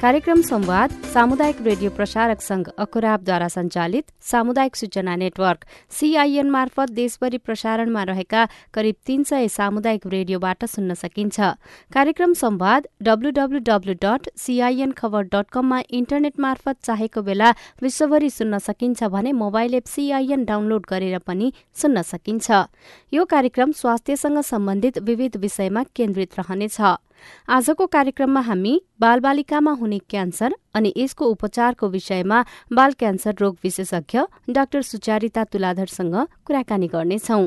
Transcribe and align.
कार्यक्रम 0.00 0.42
संवाद 0.42 0.90
सामुदायिक 1.12 1.60
रेडियो 1.62 1.90
प्रसारक 1.90 2.40
संघ 2.40 2.66
अकुराबद्वारा 2.78 3.46
संचालित 3.48 4.04
सामुदायिक 4.22 4.76
सूचना 4.76 5.14
नेटवर्क 5.16 5.64
सीआईएन 5.90 6.50
मार्फत 6.50 6.90
देशभरि 6.90 7.38
प्रसारणमा 7.38 8.02
रहेका 8.10 8.44
करिब 8.74 8.94
तीन 9.06 9.22
सय 9.30 9.48
सामुदायिक 9.48 10.06
रेडियोबाट 10.06 10.64
सुन्न 10.66 10.94
सकिन्छ। 10.94 11.40
कार्यक्रम 11.92 12.32
संवाद 12.34 12.86
W W W 13.02 13.94
dot 14.02 14.28
CIN 14.38 14.92
Khabar 14.92 15.22
dot 15.34 15.50
कममा 15.52 15.80
इन्टरनेट 15.90 16.38
मार्फत 16.40 16.78
चाहेको 16.84 17.22
बेला 17.22 17.50
विश्वभरि 17.82 18.30
सुन्न 18.30 18.58
सकिन्छ 18.68 19.10
भने 19.10 19.32
मोबाइल 19.42 19.74
एप 19.74 19.86
सीआईएन 19.96 20.44
डाउनलोड 20.44 20.86
गरेर 20.90 21.18
पनि 21.26 21.52
सुन्न 21.82 22.02
सकिन्छ। 22.04 22.50
यो 23.12 23.24
कार्यक्रम 23.26 23.72
स्वास्थ्यसँग 23.82 24.40
सम्बन्धित 24.44 24.98
विविध 25.02 25.36
विषयमा 25.42 25.82
केन्द्रित 25.96 26.38
रहनेछ। 26.38 26.80
आजको 27.48 27.86
कार्यक्रममा 27.86 28.40
हामी 28.40 28.74
बालबालिकामा 29.00 29.72
हुने 29.72 29.98
क्यान्सर 30.10 30.54
अनि 30.74 30.92
यसको 30.96 31.24
उपचारको 31.26 31.88
विषयमा 31.88 32.44
बाल 32.72 32.92
क्यान्सर 32.92 33.34
रोग 33.40 33.56
विशेषज्ञ 33.64 34.20
डाक्टर 34.50 34.82
सुचारिता 34.82 35.44
तुलाधरसँग 35.44 36.16
कुराकानी 36.46 36.88
गर्नेछौं। 36.88 37.46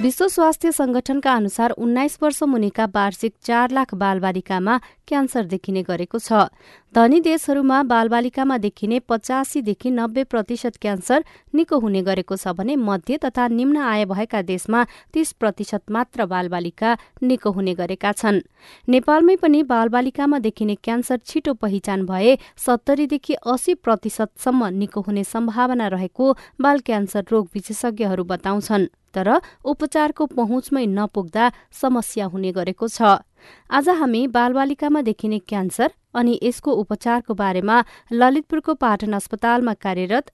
विश्व 0.00 0.26
स्वास्थ्य 0.28 0.70
संगठनका 0.72 1.32
अनुसार 1.32 1.70
उन्नाइस 1.82 2.18
वर्ष 2.22 2.42
मुनिका 2.42 2.84
वार्षिक 2.94 3.34
चार 3.44 3.70
लाख 3.70 3.94
बालबालिकामा 3.94 4.78
क्यान्सर 5.08 5.44
देखिने 5.46 5.82
गरेको 5.82 6.18
छ। 6.18 6.50
धनी 6.94 7.20
देशहरूमा 7.20 7.82
बालबालिकामा 7.84 8.56
देखिने 8.58 8.98
पचासीदेखि 9.04 9.90
नब्बे 9.90 10.24
प्रतिशत 10.24 10.76
क्यान्सर 10.76 11.24
निको 11.54 11.78
हुने 11.78 12.02
गरेको 12.02 12.36
छ 12.36 12.48
भने 12.52 12.76
मध्य 12.78 13.16
तथा 13.18 13.46
निम्न 13.48 13.76
आय 13.76 14.04
भएका 14.06 14.42
देशमा 14.42 14.84
तीस 15.12 15.32
प्रतिशत 15.34 15.90
मात्र 15.90 16.26
बालबालिका 16.26 16.96
निको 17.22 17.50
हुने 17.50 17.74
गरेका 17.76 18.12
छन्। 18.12 18.40
नेपालमै 18.88 19.36
पनि 19.36 19.62
बालबालिकामा 19.64 20.38
देखिने 20.40 20.74
क्यान्सर 20.76 21.20
छिटो 21.24 21.54
पहिचान 21.56 22.06
भए 22.06 22.36
सत्तरीदेखि 22.56 23.34
अस्सी 23.46 23.74
प्रतिशतसम्म 23.76 24.66
निको 24.74 25.00
हुने 25.00 25.24
सम्भावना 25.26 25.88
रहेको 25.88 26.36
बाल 26.60 26.78
क्यान्सर 26.80 27.24
रोग 27.30 27.48
विशेषज्ञहरू 27.54 28.24
बताउँछन्। 28.24 28.86
तर 29.14 29.28
उपचारको 29.64 30.26
पहुँचमै 30.28 30.84
नपुग्दा 30.88 31.44
समस्या 31.72 32.24
हुने 32.26 32.52
गरेको 32.52 32.88
छ। 32.88 33.24
आज 33.70 33.88
हामी 33.98 34.26
बालबालिकामा 34.34 35.02
देखिने 35.02 35.38
क्यान्सर 35.48 35.92
अनि 36.14 36.38
यसको 36.42 36.72
उपचारको 36.82 37.34
बारेमा 37.34 37.82
ललितपुरको 38.14 38.74
पाटन 38.80 39.20
अस्पतालमा 39.20 39.74
कार्यरत 39.86 40.30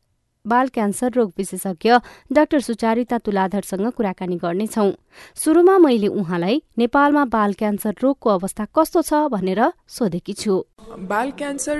बाल 0.46 0.68
क्यान्सर 0.68 1.12
रोग 1.12 1.32
विशेषज्ञ 1.38 1.90
डाक्टर 2.32 2.60
सुचारिता 2.60 3.18
तुलाधरसँग 3.18 3.90
कुराकानी 3.94 4.36
गर्नेछौ। 4.36 4.90
सुरुमा 5.38 5.76
मैले 5.78 6.06
उहाँलाई 6.10 6.62
नेपालमा 6.78 7.24
बाल 7.30 7.52
क्यान्सर 7.54 7.94
रोगको 8.02 8.30
अवस्था 8.30 8.66
कस्तो 8.74 9.02
छ 9.02 9.14
भनेर 9.30 9.60
सोधेकी 9.86 10.32
छु। 10.34 10.54
बाल 11.06 11.30
क्यान्सर 11.38 11.78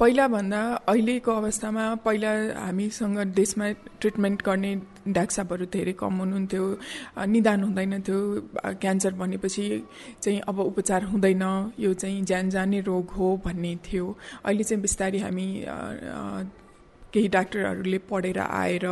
पहिलाभन्दा 0.00 0.60
अहिलेको 0.84 1.32
अवस्थामा 1.32 1.84
पहिला 2.04 2.32
हामीसँग 2.60 3.18
देशमा 3.32 3.70
ट्रिटमेन्ट 4.00 4.42
गर्ने 4.44 4.72
डाक्सापहरू 5.08 5.64
धेरै 5.72 5.92
कम 5.96 6.14
हुनुहुन्थ्यो 6.20 6.64
निदान 7.24 7.62
हुँदैन 7.64 8.00
थियो 8.04 8.20
क्यान्सर 8.84 9.12
भनेपछि 9.16 9.64
चाहिँ 10.20 10.40
अब 10.44 10.60
उपचार 10.60 11.04
हुँदैन 11.08 11.44
यो 11.80 11.94
चाहिँ 11.94 12.20
ज्यान 12.24 12.50
जाने 12.50 12.80
रोग 12.84 13.16
हो 13.16 13.40
भन्ने 13.46 13.74
थियो। 13.88 14.04
अहिले 14.44 14.64
चाहिँ 14.64 14.82
बिस्तारै 14.82 15.18
हामी 15.24 15.48
केही 17.14 17.28
डाक्टरहरूले 17.30 17.98
पढेर 18.10 18.38
आएर 18.38 18.86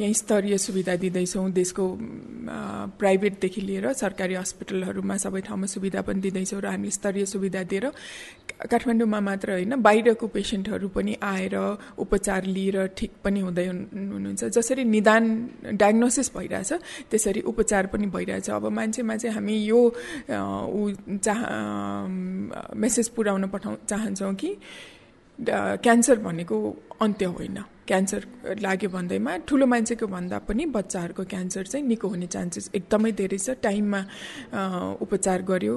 यहीँ 0.00 0.14
स्तरीय 0.14 0.58
सुविधा 0.58 0.94
दिँदैछौँ 0.96 1.50
देशको 1.52 1.84
प्राइभेटदेखि 2.98 3.60
लिएर 3.60 3.92
सरकारी 3.92 4.34
हस्पिटलहरूमा 4.34 5.16
सबै 5.18 5.40
ठाउँमा 5.46 5.66
सुविधा 5.66 6.00
पनि 6.06 6.20
दिँदैछौँ 6.20 6.60
र 6.62 6.66
हामीले 6.66 6.90
स्तरीय 6.90 7.26
सुविधा 7.26 7.62
दिएर 7.66 7.86
काठमाडौँमा 8.70 9.20
मात्र 9.20 9.52
होइन 9.52 9.74
बाहिरको 9.82 10.26
पेसेन्टहरू 10.26 10.88
पनि 10.88 11.16
आएर 11.22 11.56
उपचार 11.98 12.44
लिएर 12.46 12.76
ठिक 12.96 13.12
पनि 13.24 13.40
हुँदै 13.40 13.66
हुनुहुन्छ। 13.66 14.44
जसरी 14.56 14.84
निदान 14.86 15.24
डायग्नोसिस 15.74 16.30
भइरहेछ 16.36 16.72
त्यसरी 17.10 17.40
उपचार 17.50 17.86
पनि 17.92 18.06
भइरहेछ। 18.06 18.50
अब 18.50 18.64
मान्छेमा 18.70 19.16
चाहिँ 19.16 19.34
हामी 19.34 19.56
यो 19.64 19.80
चाह 21.26 21.38
मेसेज 22.76 23.08
पुर्याउन 23.16 23.46
पठाउ 23.48 23.74
चाहन्छौँ 23.88 24.34
कि 24.34 24.50
क्यान्सर 25.36 26.16
भनेको 26.26 26.56
अन्त्य 27.00 27.24
होइन। 27.26 27.58
क्यान्सर 27.86 28.22
लाग्यो 28.60 28.88
भन्दैमा 28.90 29.32
ठुलो 29.46 29.66
मान्छेको 29.66 30.06
भन्दा 30.06 30.38
पनि 30.48 30.64
बच्चाहरूको 30.74 31.24
क्यान्सर 31.24 31.64
चाहिँ 31.70 31.86
निको 31.86 32.08
हुने 32.08 32.26
चान्सेस 32.26 32.70
एकदमै 32.74 33.12
धेरै 33.12 33.38
छ। 33.38 33.54
टाइममा 33.62 34.00
उपचार 35.04 35.42
गर्यो 35.46 35.74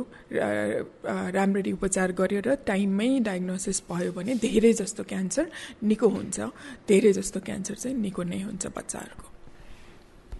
राम्ररी 1.37 1.71
उपचार 1.77 2.11
गर्यो 2.17 2.41
र 2.47 2.55
टाइममै 2.65 3.19
डायग्नोसिस 3.29 3.83
भयो 3.91 4.11
भने 4.17 4.33
धेरै 4.41 4.73
जस्तो 4.81 5.03
क्यान्सर 5.05 5.45
निको 5.83 6.07
हुन्छ। 6.07 6.37
धेरै 6.89 7.11
जस्तो 7.13 7.39
क्यान्सर 7.45 7.75
चाहिँ 7.75 7.97
निको 7.99 8.23
नै 8.23 8.41
हुन्छ 8.41 8.65
बच्चाहरूको। 8.73 9.27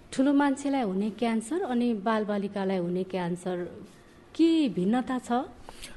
ठुलो 0.09 0.31
मान्छेलाई 0.34 0.84
हुने 0.90 1.09
क्यान्सर 1.22 1.59
अनि 1.69 1.88
बालबालिकालाई 2.01 2.78
हुने 2.81 3.03
क्यान्सर 3.13 3.57
के 4.34 4.50
भिन्नता 4.74 5.18
छ? 5.19 5.30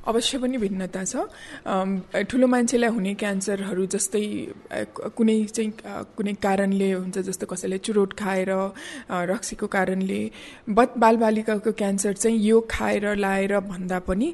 अवश्य 0.06 0.38
पनि 0.38 0.56
भिन्नता 0.58 1.04
छ। 1.04 1.14
ठुलो 2.30 2.46
मान्छेलाई 2.46 2.90
हुने 2.90 3.14
क्यान्सरहरू 3.22 3.86
जस्तै 3.94 4.24
कुनै 5.16 5.38
चाहिँ 5.56 5.70
कुनै 6.16 6.32
कारणले 6.42 6.90
हुन्छ 6.92 7.18
जस्तो 7.28 7.46
कसैले 7.46 7.78
चुरोट 7.86 8.12
खाएर 8.18 8.50
रक्सीको 9.32 9.66
कारणले 9.66 10.20
बत 10.70 10.90
बालबालिकाको 11.02 11.72
क्यान्सर 11.80 12.12
चाहिँ 12.22 12.38
यो 12.40 12.60
खाएर 12.70 13.04
लाएर 13.16 13.58
भन्दा 13.70 13.98
पनि 14.08 14.28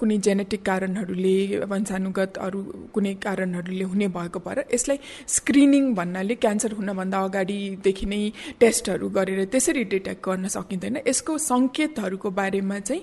कुनै 0.00 0.18
जेनेटिक 0.26 0.62
कारणहरूले 0.66 1.36
वंशानुगत 1.72 2.38
अरू 2.46 2.60
कुनै 2.94 3.14
कारणहरूले 3.24 3.84
हुने 3.92 4.08
भएको 4.16 4.38
भएर 4.46 4.64
यसलाई 4.74 4.98
स्क्रिनिङ 5.36 5.84
भन्नाले 5.94 6.34
क्यान्सर 6.44 6.72
हुनभन्दा 6.78 7.18
अगाडिदेखि 7.28 8.06
नै 8.06 8.22
टेस्टहरू 8.60 9.08
गरेर 9.16 9.44
त्यसरी 9.52 9.84
डिटेक्ट 9.94 10.22
गर्न 10.26 10.48
सकिँदैन। 10.56 10.96
यसको 11.06 11.32
सङ्केतहरूको 11.50 12.30
बारेमा 12.40 12.78
चाहिँ 12.88 13.02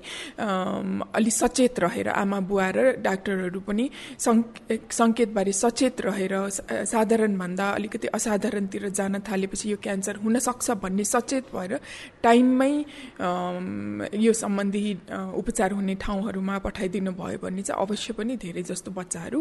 अलि 1.17 1.31
सचेत 1.31 1.79
रहेर 1.91 2.07
आमा 2.16 2.40
बुवा 2.47 2.68
र 2.72 2.79
डाक्टरहरू 3.03 3.59
पनि 3.68 3.85
सङ्केतबारे 4.19 5.53
सचेत 5.53 6.02
रहेर 6.02 6.34
साधारणभन्दा 6.88 7.66
अलिकति 7.78 8.07
असाधारणतिर 8.18 8.88
जान 8.90 9.19
थालेपछि 9.28 9.72
यो 9.72 9.78
क्यान्सर 9.84 10.16
हुनसक्छ 10.24 10.68
भन्ने 10.84 11.03
सचेत 11.03 11.46
भएर 11.53 11.74
टाइममै 12.24 12.74
यो 14.25 14.34
सम्बन्धी 14.44 14.84
उपचार 15.41 15.72
हुने 15.72 15.96
ठाउँहरूमा 16.02 16.57
पठाइदिनु 16.66 17.12
भयो 17.19 17.38
भने 17.44 17.62
चाहिँ 17.62 17.81
अवश्य 17.85 18.13
पनि 18.18 18.34
धेरै 18.44 18.63
जस्तो 18.72 18.91
बच्चाहरू 18.91 19.40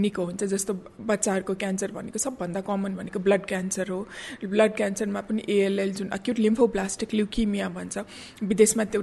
निको 0.00 0.22
हुन्छ 0.24 0.42
जस्तो 0.54 0.72
बच्चाहरूको 1.10 1.54
क्यान्सर 1.62 1.90
भनेको 1.92 2.18
सबभन्दा 2.18 2.60
कमन 2.68 2.92
भनेको 2.96 3.18
ब्लड 3.20 3.42
क्यान्सर 3.52 3.88
हो। 3.90 4.00
ब्लड 4.44 4.72
क्यान्सरमा 4.76 5.20
पनि 5.28 5.42
एएलएल 5.48 5.92
जुन 5.94 6.08
अक्युट 6.18 6.38
लिम्फोब्लास्टिक 6.38 7.14
ल्युकिमिया 7.14 7.68
भन्छ 7.76 7.98
विदेशमा 8.50 8.84
त्यो 8.92 9.02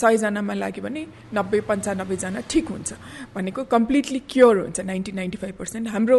सयजनामा 0.00 0.54
लाग्यो 0.54 0.82
भने 0.84 0.97
नब्बे 1.34 1.60
पन्चानब्बेजना 1.70 2.40
ठिक 2.50 2.66
हुन्छ। 2.68 2.90
भनेको 3.34 3.64
कम्प्लिटली 3.74 4.20
क्योर 4.30 4.56
हुन्छ। 4.58 4.80
Ninety 4.80 5.12
ninety 5.12 5.38
five 5.38 5.54
percent. 5.58 5.88
हाम्रो 5.88 6.18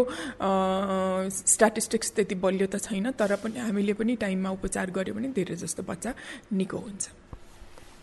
स्ट्याटिस्टिक्स 1.30 2.12
त्यति 2.16 2.36
बलियो 2.36 2.68
त 2.68 2.76
छैन 2.80 3.12
तर 3.20 3.36
पनि 3.44 3.60
हामीले 3.60 3.94
पनि 4.00 4.16
टाइममा 4.16 4.50
उपचार 4.58 4.92
गऱ्यो 4.92 5.14
भने 5.14 5.28
धेरै 5.36 5.56
जस्तो 5.56 5.84
बच्चा 5.84 6.14
निको 6.54 6.78
हुन्छ। 6.78 7.04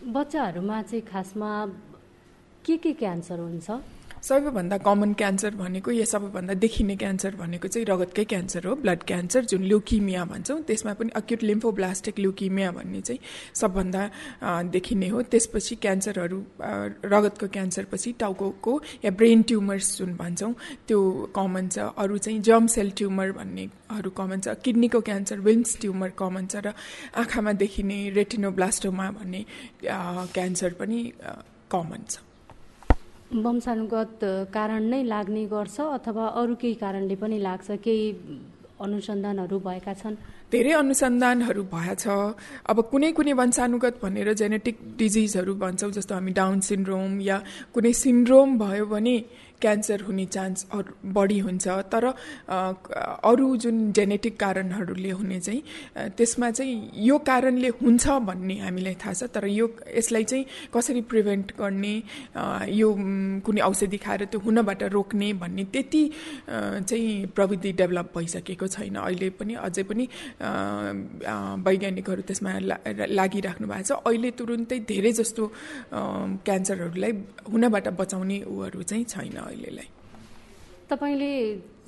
बच्चाहरूमा 0.07 0.81
चाहिँ 0.81 1.03
खासमा 1.05 1.49
के 2.65 2.75
के 2.77 2.91
क्यान्सर 2.93 3.39
हुन्छ? 3.39 3.67
सबैभन्दा 4.23 4.77
कमन 4.77 5.13
क्यान्सर 5.13 5.55
भनेको 5.55 5.91
या 5.91 6.05
सबैभन्दा 6.05 6.53
देखिने 6.53 6.95
क्यान्सर 6.97 7.35
भनेको 7.35 7.67
चाहिँ 7.67 7.85
रगतकै 7.85 8.23
क्यान्सर 8.25 8.65
हो 8.67 8.75
ब्लड 8.75 9.03
क्यान्सर 9.07 9.45
जुन 9.45 9.63
ल्युकिमिया 9.63 10.23
भन्छौँ। 10.25 10.59
त्यसमा 10.67 10.93
पनि 10.99 11.09
अक्युट 11.15 11.43
लिम्फोब्लास्टिक 11.43 12.19
ल्युकिमिया 12.19 12.71
भन्ने 12.71 13.01
चाहिँ 13.01 13.19
सबभन्दा 13.55 14.01
देखिने 14.73 15.07
हो। 15.07 15.21
त्यसपछि 15.31 15.75
क्यान्सरहरू 15.85 16.39
रगतको 17.05 17.47
क्यान्सरपछि 17.47 18.11
टाउको 18.19 18.73
या 19.05 19.11
ब्रेन 19.13 19.41
ट्युमर्स 19.47 19.97
जुन 19.97 20.15
भन्छौँ 20.17 20.53
त्यो 20.87 20.99
कमन 21.35 21.67
छ। 21.69 21.77
अरू 21.95 22.17
चाहिँ 22.17 22.41
जर्म 22.41 22.67
सेल 22.67 22.91
ट्युमर 22.97 23.31
भन्नेहरू 23.39 24.09
कमन 24.11 24.39
छ। 24.41 24.59
किडनीको 24.59 25.01
क्यान्सर 25.07 25.39
विल्म्स 25.39 25.77
ट्युमर 25.81 26.09
कमन 26.19 26.47
छ 26.51 26.65
र 26.65 26.73
आँखामा 27.15 27.51
देखिने 27.63 27.97
रेटिनोब्लास्टोमा 28.19 29.11
भन्ने 29.17 29.45
क्यान्सर 30.35 30.73
पनि 30.79 30.99
कमन 31.71 32.03
छ। 32.09 32.26
वंशानुगत 33.27 34.19
कारण 34.55 34.83
नै 34.87 35.03
लाग्ने 35.03 35.43
गर्छ 35.51 35.79
अथवा 35.81 36.25
अरू 36.39 36.55
केही 36.55 36.73
कारणले 36.79 37.15
पनि 37.15 37.37
लाग्छ 37.43 37.67
केही 37.83 38.05
अनुसन्धानहरू 38.79 39.57
भएका 39.59 39.93
छन्? 39.99 40.15
धेरै 40.47 40.71
अनुसन्धानहरू 40.71 41.63
भएछ। 41.67 42.07
अब 42.71 42.77
कुनै 42.91 43.11
कुनै 43.11 43.33
वंशानुगत 43.35 43.95
भनेर 43.99 44.31
जेनेटिक 44.31 44.75
डिजिजहरू 44.95 45.53
भन्छौँ 45.59 45.91
जस्तो 45.91 46.13
हामी 46.15 46.31
डाउन 46.31 46.59
सिन्ड्रोम 46.63 47.19
या 47.19 47.37
कुनै 47.75 47.91
सिन्ड्रोम 47.91 48.49
भयो 48.63 48.85
भने 48.87 49.15
क्यान्सर 49.61 50.01
हुने 50.07 50.25
चान्स 50.25 50.65
बढी 51.15 51.39
हुन्छ। 51.39 51.67
तर 51.91 52.05
अरू 53.25 53.55
जुन 53.57 53.91
जेनेटिक 53.91 54.39
कारणहरूले 54.39 55.11
हुने 55.11 55.39
चाहिँ 55.39 55.61
त्यसमा 56.17 56.49
चाहिँ 56.51 56.75
यो 57.07 57.17
कारणले 57.17 57.69
हुन्छ 57.81 58.05
भन्ने 58.27 58.55
हामीलाई 58.59 58.95
थाहा 59.01 59.13
छ। 59.13 59.23
तर 59.33 59.45
यो 59.47 59.65
यसलाई 59.97 60.23
चाहिँ 60.23 60.45
कसरी 60.73 61.01
प्रिभेन्ट 61.09 61.51
गर्ने 61.57 61.93
यो 62.71 62.89
कुनै 63.45 63.61
औषधि 63.61 63.97
खाएर 63.97 64.25
त्यो 64.31 64.39
हुनबाट 64.45 64.83
रोक्ने 64.93 65.33
भन्ने 65.41 65.63
त्यति 65.73 66.03
चाहिँ 66.49 67.25
प्रविधि 67.35 67.71
डेभलप 67.81 68.11
भइसकेको 68.15 68.67
छैन। 68.67 68.95
अहिले 68.97 69.29
पनि 69.39 69.53
अझै 69.57 69.83
पनि 69.89 70.05
वैज्ञानिकहरू 71.65 72.21
त्यसमा 72.29 72.51
लागिराख्नु 73.09 73.67
भएको 73.67 73.83
छ। 73.83 73.91
अहिले 74.05 74.29
तुरुन्तै 74.37 74.79
धेरै 74.85 75.11
जस्तो 75.19 75.43
क्यान्सरहरूलाई 76.45 77.11
हुनबाट 77.51 77.87
बचाउने 77.99 78.37
ऊहरू 78.47 78.81
चाहिँ 78.83 79.05
छैन। 79.05 79.35
अहिलेलाई। 79.47 79.89
तपाईँले 80.89 81.31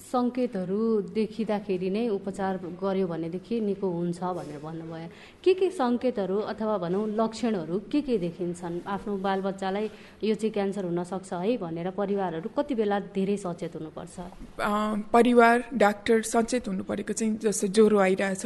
सङ्केतहरू 0.10 0.82
देखिँदाखेरि 1.14 1.90
नै 1.90 2.08
उपचार 2.10 2.54
गर्यो 2.82 3.08
भनेदेखि 3.08 3.56
निको 3.62 3.88
हुन्छ 3.90 4.20
भनेर 4.38 4.60
भन्नुभयो। 4.66 5.08
के 5.44 5.54
के 5.54 5.70
सङ्केतहरू 5.70 6.38
अथवा 6.52 6.76
भनौँ 6.84 7.04
लक्षणहरू 7.20 7.76
के 7.92 8.02
के 8.02 8.18
देखिन्छन्? 8.18 8.76
आफ्नो 8.90 9.14
बालबच्चालाई 9.26 9.86
यो 10.24 10.36
चाहिँ 10.36 10.54
क्यान्सर 10.54 10.84
हुनसक्छ 10.90 11.34
है 11.34 11.58
भनेर 11.62 11.90
परिवारहरू 12.02 12.50
कति 12.58 12.74
बेला 12.80 13.00
धेरै 13.14 13.38
सचेत 13.38 13.76
हुनुपर्छ? 13.76 14.16
परिवार 15.14 15.56
डाक्टर 15.78 16.22
सचेत 16.34 16.68
हुनु 16.68 16.84
परेको 16.90 17.14
चाहिँ 17.14 17.38
जस्तो 17.46 17.68
ज्वरो 17.78 17.98
आइरहेछ 18.00 18.46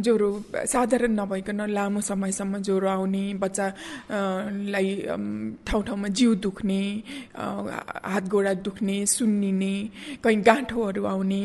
ज्वरो 0.00 0.28
साधारण 0.72 1.12
नभइकन 1.20 1.60
लामो 1.76 2.00
समयसम्म 2.00 2.54
ज्वरो 2.64 2.88
आउने 2.88 3.24
बच्चालाई 3.44 4.88
ठाउँ 5.68 5.82
ठाउँमा 5.84 6.08
जिउ 6.16 6.34
दुख्ने 6.46 6.80
हात 7.36 8.24
गोडा 8.32 8.52
दुख्ने 8.66 8.96
सुन्निने 9.06 9.74
कहीँ 10.24 10.40
गाँठोहरू 10.48 10.93
रोगहरू 10.94 11.04
आउने 11.04 11.42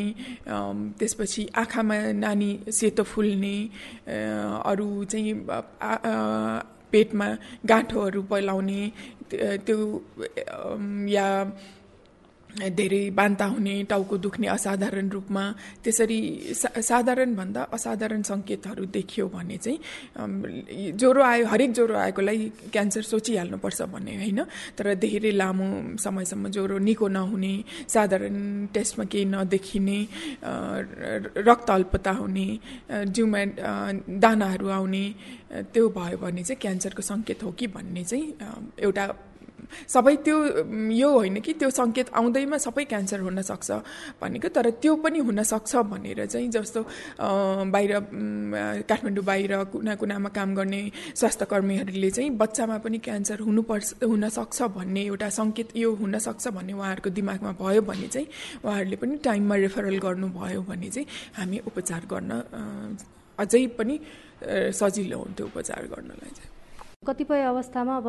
त्यसपछि 1.00 1.48
आँखामा 1.56 1.96
नानी 2.14 2.50
सेतो 2.72 3.04
फुल्ने 3.04 3.56
अरू 4.66 4.88
चाहिँ 5.04 5.34
पेटमा 6.92 7.28
गाँठोहरू 7.66 8.22
पलाउने 8.30 8.82
त्यो 9.66 9.78
या 11.08 11.28
धेरै 12.80 13.04
बान्ता 13.16 13.46
हुने 13.46 13.74
टाउको 13.90 14.16
दुख्ने 14.18 14.48
असाधारण 14.48 15.08
रूपमा 15.10 15.44
त्यसरी 15.84 16.20
सा 16.62 16.70
साधारणभन्दा 16.82 17.62
असाधारण 17.76 18.22
सङ्केतहरू 18.22 18.86
देखियो 18.98 19.28
भने 19.34 19.58
चाहिँ 19.58 20.92
ज्वरो 21.00 21.22
आयो 21.24 21.46
हरेक 21.52 21.72
ज्वरो 21.74 21.96
आएकोलाई 21.96 22.52
क्यान्सर 22.74 23.02
सोचिहाल्नुपर्छ 23.12 23.82
भन्ने 23.94 24.16
होइन। 24.22 24.40
तर 24.78 24.94
धेरै 25.04 25.32
लामो 25.38 25.68
समयसम्म 26.04 26.48
ज्वरो 26.56 26.78
निको 26.88 27.08
नहुने 27.08 27.54
साधारण 27.88 28.38
टेस्टमा 28.74 29.06
केही 29.12 29.26
नदेखिने 29.26 30.00
रक्त 31.50 31.70
अल्पता 31.70 32.12
हुने 32.20 32.48
जिउमा 33.16 33.42
दानाहरू 34.24 34.68
आउने 34.70 35.04
त्यो 35.74 35.90
भयो 35.90 36.18
भने 36.18 36.44
चाहिँ 36.44 36.60
क्यान्सरको 36.62 37.02
सङ्केत 37.02 37.44
हो 37.44 37.52
कि 37.60 37.68
भन्ने 37.76 38.04
चाहिँ 38.04 38.26
एउटा 38.80 39.06
सबै 39.88 40.16
त्यो 40.26 40.38
यो 40.94 41.10
होइन 41.12 41.40
कि 41.40 41.54
त्यो 41.54 41.70
सङ्केत 41.70 42.10
आउँदैमा 42.14 42.58
सबै 42.60 42.84
क्यान्सर 42.86 43.20
हुनसक्छ 43.20 43.70
भनेको 44.22 44.48
तर 44.50 44.70
त्यो 44.82 44.96
पनि 44.96 45.20
हुनसक्छ 45.20 45.76
भनेर 45.92 46.26
चाहिँ 46.26 46.50
जस्तो 46.50 46.82
बाहिर 47.74 47.92
काठमाडौँ 48.90 49.26
बाहिर 49.26 49.54
कुना 49.72 49.96
कुनामा 49.96 50.30
काम 50.30 50.56
गर्ने 50.56 50.82
स्वास्थ्य 51.16 51.46
कर्मीहरूले 51.46 52.10
चाहिँ 52.12 52.30
बच्चामा 52.38 52.78
पनि 52.78 52.98
क्यान्सर 53.00 53.40
हुनुपर्छ 53.40 54.04
हुनसक्छ 54.04 54.62
भन्ने 54.78 55.04
एउटा 55.06 55.30
सङ्केत 55.30 55.78
यो 55.78 55.94
हुनसक्छ 55.96 56.48
भन्ने 56.50 56.74
उहाँहरूको 56.74 57.10
दिमागमा 57.10 57.52
भयो 57.62 57.82
भने 57.82 58.08
चाहिँ 58.08 58.28
उहाँहरूले 58.66 58.96
पनि 58.96 59.18
टाइममा 59.24 59.56
रेफरल 59.56 59.98
गर्नुभयो 60.00 60.62
भने 60.70 60.90
चाहिँ 60.90 61.08
हामी 61.38 61.58
उपचार 61.68 62.02
गर्न 62.10 62.32
अझै 63.40 63.66
पनि 63.80 64.00
सजिलो 64.74 65.18
हुन्थ्यो 65.18 65.46
उपचार 65.46 65.84
गर्नलाई 65.88 66.32
चाहिँ। 66.38 66.59
कतिपय 67.00 67.42
अवस्थामा 67.48 67.96
अब 67.96 68.08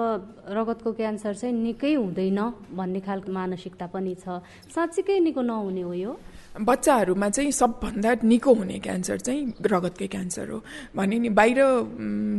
रगतको 0.51 0.93
क्यान्सर 0.99 1.35
चाहिँ 1.39 1.55
निकै 1.55 1.95
हुँदैन 1.95 2.41
भन्ने 2.75 3.01
खालको 3.07 3.31
मानसिकता 3.31 3.87
पनि 3.87 4.15
छ। 4.19 4.43
साँच्चीकै 4.67 5.19
निको 5.31 5.43
नहुने 5.47 5.83
हो 5.87 5.95
यो। 5.95 6.13
बच्चाहरूमा 6.59 7.29
चाहिँ 7.31 7.53
सबभन्दा 7.55 8.11
निको 8.27 8.51
हुने 8.51 8.79
क्यान्सर 8.83 9.19
चाहिँ 9.23 9.63
रगतकै 9.63 10.07
क्यान्सर 10.11 10.51
हो। 10.51 10.59
भने 10.91 11.19
नि 11.23 11.31
बाहिर 11.31 11.59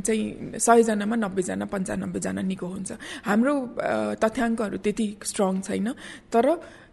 चाहिँ 0.03 0.59
सयजनामा 0.59 1.15
नब्बेजना 1.23 1.65
पन्चानब्बेजना 1.71 2.41
निको 2.43 2.67
हुन्छ। 2.67 2.91
हाम्रो 3.23 3.53
तथ्याङ्कहरू 4.19 4.77
त्यति 4.83 5.07
स्ट्रङ 5.23 5.53
छैन। 5.63 5.87
तर 6.27 6.45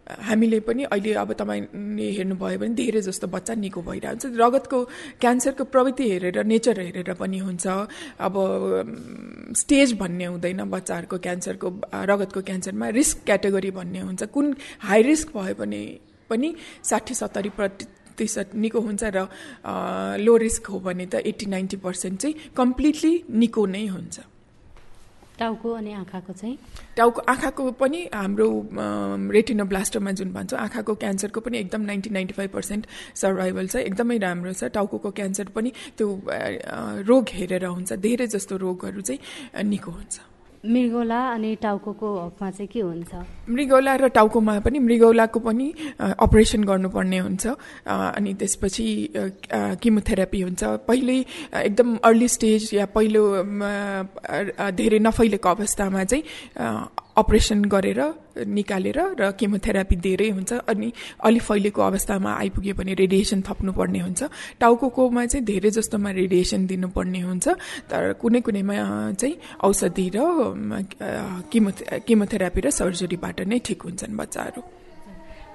हामीले 0.09 0.59
पनि 0.65 0.83
अहिले 0.89 1.13
अब 1.13 1.33
तपाईँले 1.37 2.07
हेर्नुभयो 2.17 2.57
भने 2.59 2.73
धेरै 2.73 3.01
जस्तो 3.05 3.27
बच्चा 3.29 3.53
निको 3.61 3.81
भइरहन्छ। 3.85 4.25
रगतको 4.41 4.77
क्यान्सरको 5.21 5.63
प्रवृत्ति 5.69 6.03
हेरेर 6.09 6.43
नेचर 6.49 6.79
हेरेर 6.81 7.13
पनि 7.13 7.37
हुन्छ। 7.45 7.65
अब 8.17 8.33
स्टेज 9.53 9.93
भन्ने 10.01 10.25
हुँदैन 10.25 10.61
बच्चाहरूको 10.65 11.17
क्यान्सरको 11.17 11.67
रगतको 12.09 12.41
क्यान्सरमा। 12.41 12.89
रिस्क 12.89 13.17
क्याटेगोरी 13.25 13.71
भन्ने 13.71 13.99
हुन्छ। 13.99 14.23
कुन 14.33 14.55
हाई 14.81 15.01
रिस्क 15.03 15.27
भयो 15.37 15.55
भने 15.55 15.81
पनि 16.29 16.49
साठी 16.83 17.13
सत्तरी 17.13 17.49
प्रतिशत 17.57 18.55
निको 18.55 18.79
हुन्छ 18.81 19.03
र 19.13 19.27
लो 20.25 20.33
रिस्क 20.37 20.65
हो 20.73 20.79
भने 20.79 21.05
त 21.05 21.21
एट्टी 21.21 21.45
नाइन्टी 21.45 21.77
पर्सेन्ट 21.77 22.19
चाहिँ 22.19 22.35
कम्प्लिटली 22.57 23.13
निको 23.29 23.65
नै 23.65 23.85
हुन्छ। 23.87 24.19
टाउको 25.39 25.71
अनि 25.71 25.93
आँखाको 25.93 26.33
चाहिँ? 26.33 26.57
टाउको 26.97 27.21
आँखाको 27.31 27.71
पनि 27.79 27.99
हाम्रो 28.13 28.47
रेटिनोब्लास्टोमा 29.31 30.11
जुन 30.19 30.33
भन्छ 30.33 30.53
आँखाको 30.53 30.95
क्यान्सरको 30.95 31.39
पनि 31.41 31.57
एकदम 31.59 31.81
ninety 31.81 32.09
ninety 32.09 32.33
five 32.33 32.49
percent 32.51 32.87
survival 33.15 33.67
छ। 33.67 33.75
एकदमै 33.87 34.17
राम्रो 34.19 34.53
छ। 34.53 34.63
टाउको 34.75 35.11
क्यान्सर 35.11 35.47
पनि 35.55 35.71
त्यो 35.97 36.07
रोग 37.07 37.25
हेरेर 37.33 37.65
हुन्छ। 37.65 37.93
धेरै 37.93 38.27
जस्तो 38.27 38.57
रोगहरू 38.57 39.01
चाहिँ 39.01 39.63
निको 39.63 39.91
हुन्छ। 39.91 40.28
मृगौला 40.65 41.19
अनि 41.31 41.55
टाउको 41.63 41.91
हकमा 41.93 42.49
चाहिँ 42.51 42.67
के 42.67 42.79
हुन्छ? 42.79 43.11
मृगौला 43.49 43.95
र 43.95 44.07
टाउकोमा 44.11 44.59
पनि 44.59 44.79
मृगौलाको 44.79 45.39
पनि 45.39 45.67
अपरेसन 46.19 46.63
गर्नुपर्ने 46.63 47.17
हुन्छ। 47.17 47.47
अनि 47.87 48.33
त्यसपछि 48.35 48.87
किमोथेरापी 49.81 50.41
हुन्छ। 50.41 50.63
पहिले 50.87 51.15
एकदम 51.63 51.95
अर्ली 52.03 52.27
स्टेज 52.27 52.69
या 52.73 52.85
पहिलो 52.91 53.23
धेरै 54.75 54.99
नफैलेको 54.99 55.49
अवस्थामा 55.49 56.03
चाहिँ 56.03 56.23
अपरेसन 57.19 57.59
गरेर 57.73 58.01
निकालेर 58.47 58.99
र 59.19 59.31
केमोथेरापी 59.39 59.95
धेरै 60.05 60.29
हुन्छ 60.29 60.51
अनि 60.71 60.87
अलि 61.27 61.39
फैलिएको 61.39 61.81
अवस्थामा 61.81 62.31
आइपुग्यो 62.33 62.73
भने 62.79 62.93
रेडिएसन 63.01 63.41
थप्नुपर्ने 63.47 63.99
हुन्छ। 63.99 64.21
टाउकोमा 64.59 65.25
चाहिँ 65.25 65.45
धेरै 65.45 65.69
जस्तोमा 65.77 66.09
रेडिएसन 66.21 66.65
दिनुपर्ने 66.71 67.21
हुन्छ। 67.27 67.47
तर 67.91 68.13
कुनै 68.21 68.39
कुनैमा 68.47 68.75
चाहिँ 69.19 69.35
औषधि 69.67 70.07
र 70.15 70.17
किमोथे 71.51 71.99
केमोथेरापी 72.07 72.61
र 72.61 72.69
सर्जरीबाट 72.71 73.37
नै 73.51 73.59
ठिक 73.59 73.81
हुन्छन् 73.83 74.17
बच्चाहरू। 74.17 74.78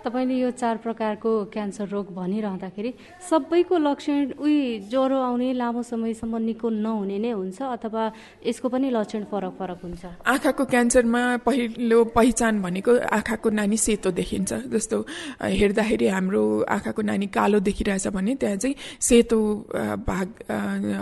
तपाईँले 0.04 0.34
यो 0.37 0.50
चार 0.52 0.76
प्रकारको 0.84 1.30
क्यान्सर 1.52 1.88
रोग 1.88 2.06
भनिरहँदाखेरि 2.14 2.90
सबैको 3.30 3.76
लक्षण 3.78 4.32
उही 4.37 4.78
ज्वरो 4.92 5.18
आउने 5.18 5.52
लामो 5.52 5.82
समयसम्म 5.82 6.37
निको 6.44 6.68
नहुने 6.68 7.18
नै 7.18 7.30
हुन्छ 7.32 7.62
अथवा 7.62 8.02
यसको 8.46 8.68
पनि 8.68 8.90
लक्षण 8.90 9.25
फरक 9.32 9.52
फरक 9.58 9.78
हुन्छ? 9.82 10.04
आँखाको 10.28 10.64
क्यान्सरमा 10.64 11.23
पहिलो 11.46 12.04
पहिचान 12.12 12.61
भनेको 12.62 12.92
आँखाको 13.16 13.49
नानी 13.50 13.76
सेतो 13.76 14.11
देखिन्छ। 14.12 14.52
जस्तो 14.68 14.96
हेर्दाखेरि 15.40 16.06
हाम्रो 16.08 16.42
आँखाको 16.68 17.02
नानी 17.02 17.26
कालो 17.32 17.58
देखिरहेछ 17.64 18.06
भने 18.12 18.34
त्यहाँ 18.37 18.56
चाहिँ 18.56 18.76
सेतो 19.00 19.38
भाग 20.04 20.28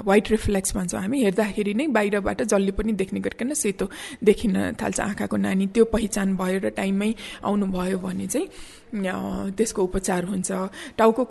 वाइट 0.06 0.30
रिफ्लेक्स 0.30 0.76
भन्छौँ 0.76 1.00
हामी। 1.00 1.18
हेर्दाखेरि 1.22 1.74
नै 1.74 1.86
बाहिरबाट 1.90 2.42
जसले 2.42 2.72
पनि 2.78 2.92
देख्ने 3.02 3.20
गरिकन 3.20 3.52
सेतो 3.54 3.90
देखिन 4.22 4.78
थाल्छ 4.78 5.00
आँखाको 5.00 5.36
नानी। 5.36 5.66
त्यो 5.74 5.84
पहिचान 5.90 6.36
भयो 6.36 6.58
र 6.62 6.68
टाइममै 6.70 7.10
आउनुभयो 7.44 7.98
भने 7.98 8.26
चाहिँ 8.26 8.46
त्यसको 8.92 9.82
उपचार 9.82 10.24
हुन्छ। 10.24 10.50
टाउको 10.98 11.24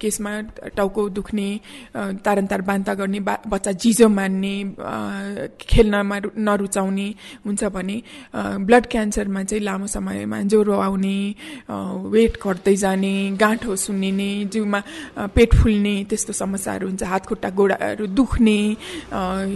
केसमा 0.00 0.32
टाउको 0.76 1.08
दुख्ने 1.08 1.48
तारन्तार 2.24 2.60
बान्ता 2.68 2.94
गर्ने 2.94 3.20
बच्चा 3.20 3.72
जिजो 3.72 4.08
मान्ने 4.08 4.54
खेल्नमा 5.60 6.16
नरुचाउने 6.38 7.08
हुन्छ 7.46 7.64
भने 7.74 7.96
ब्लड 8.66 8.84
क्यान्सरमा 8.92 9.42
चाहिँ 9.44 9.62
लामो 9.64 9.86
समयमा 9.86 10.38
ज्वरो 10.48 10.74
आउने 10.88 11.16
वेट 12.14 12.32
घट्दै 12.40 12.74
जाने 12.76 13.12
गाँठो 13.36 13.76
सुन्निने 13.76 14.30
जिउमा 14.52 14.80
पेट 15.36 15.54
फुल्ने 15.54 15.94
त्यस्तो 16.10 16.32
समस्याहरू 16.32 16.86
हुन्छ। 16.88 17.02
हात 17.02 17.26
खुट्टा 17.26 17.50
गोडाहरू 17.58 18.06
दुख्ने 18.18 18.58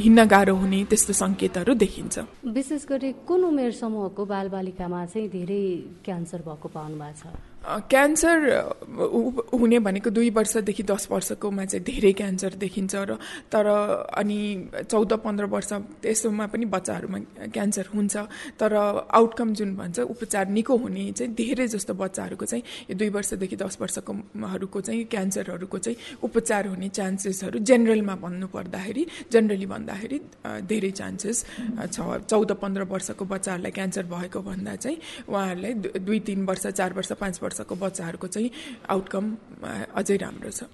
हिँड्न 0.05 0.21
गाह्रो 0.29 0.55
हुने 0.57 0.85
त्यस्तो 0.91 1.13
सङ्केतहरू 1.13 1.73
देखिन्छ। 1.75 2.19
विशेष 2.53 2.83
गरी 2.89 3.13
कुन 3.27 3.45
उमेर 3.45 3.73
समूहको 3.73 4.23
बालबालिकामा 4.25 5.05
चाहिँ 5.07 5.29
धेरै 5.31 5.65
क्यान्सर 6.05 6.41
भएको 6.47 6.69
पाउनु 6.83 6.99
भएको 6.99 7.33
छ। 7.33 7.52
क्यान्सर 7.63 8.39
हुने 9.55 9.79
भनेको 9.79 10.11
दुई 10.11 10.31
वर्षदेखि 10.31 10.83
दस 10.83 11.09
वर्षकोमा 11.11 11.65
चाहिँ 11.65 11.85
धेरै 11.85 12.13
क्यान्सर 12.13 12.55
देखिन्छ 12.59 12.95
र 12.95 13.17
तर 13.53 13.67
अनि 14.15 14.39
चौध 14.91 15.13
पन्ध्र 15.23 15.45
वर्ष 15.47 15.73
त्यसोमा 16.03 16.47
पनि 16.47 16.65
बच्चाहरूमा 16.67 17.19
क्यान्सर 17.55 17.87
हुन्छ। 17.95 18.17
तर 18.59 18.75
आउटकम 19.09 19.53
जुन 19.55 19.75
भन्छ 19.77 19.99
उपचार 20.11 20.49
निको 20.49 20.77
हुने 20.77 21.13
चाहिँ 21.13 21.35
धेरै 21.35 21.67
जस्तो 21.69 21.95
बच्चाहरूको 21.95 22.45
चाहिँ 22.45 22.65
यो 22.91 22.95
दुई 22.99 23.09
वर्षदेखि 23.09 23.57
दस 23.57 23.79
वर्षकोहरूको 23.81 24.81
चाहिँ 24.81 25.05
क्यान्सरहरूको 25.07 25.79
चाहिँ 25.79 25.97
उपचार 26.23 26.67
हुने 26.67 26.89
चान्सेसहरू 26.89 27.59
जेनरलमा 27.63 28.15
भन्नु 28.25 28.47
पर्दाखेरि 28.49 29.07
जेनरली 29.33 29.67
भन्दाखेरि 29.67 30.19
धेरै 30.67 30.91
चान्सेस 30.91 31.45
छ 31.93 31.97
चौध 32.27 32.53
पन्ध्र 32.59 32.83
वर्षको 32.91 33.25
बच्चाहरूलाई 33.25 33.73
क्यान्सर 33.73 34.05
भएको 34.11 34.41
भन्दा 34.43 34.77
चाहिँ 34.77 34.99
उहाँहरूलाई 35.29 35.73
दुई 36.03 36.21
तिन 36.27 36.45
वर्ष 36.47 36.67
चार 36.69 36.93
वर्ष 36.93 37.13
पाँच 37.23 37.39
वर्ष 37.43 37.52
वर्षको 37.53 37.75
बच्चाहरूको 37.77 38.27
चाहिँ 38.27 38.51
आउटकम 38.89 39.25
अझै 39.93 40.17
राम्रो 40.17 40.51
छ। 40.51 40.65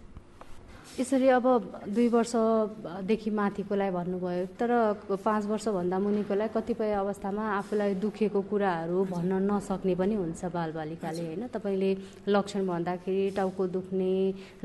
यसरी 0.99 1.29
अब 1.31 1.47
दुई 1.95 2.09
वर्षदेखि 2.11 3.31
माथिकोलाई 3.31 3.91
भन्नुभयो 3.91 4.47
तर 4.59 4.71
पाँच 5.15 5.47
वर्षभन्दा 5.47 5.99
मुनिकोलाई 5.99 6.49
कतिपय 6.51 6.93
अवस्थामा 6.93 7.43
आफूलाई 7.55 7.95
दुखेको 8.03 8.41
कुराहरू 8.51 9.05
भन्न 9.07 9.33
नसक्ने 9.47 9.95
पनि 9.95 10.15
हुन्छ 10.19 10.45
बालबालिकाले 10.51 11.23
होइन? 11.23 11.47
तपाईँले 11.55 11.91
लक्षण 12.27 12.67
भन्दाखेरि 12.67 13.31
टाउको 13.39 13.67
दुख्ने 13.79 14.11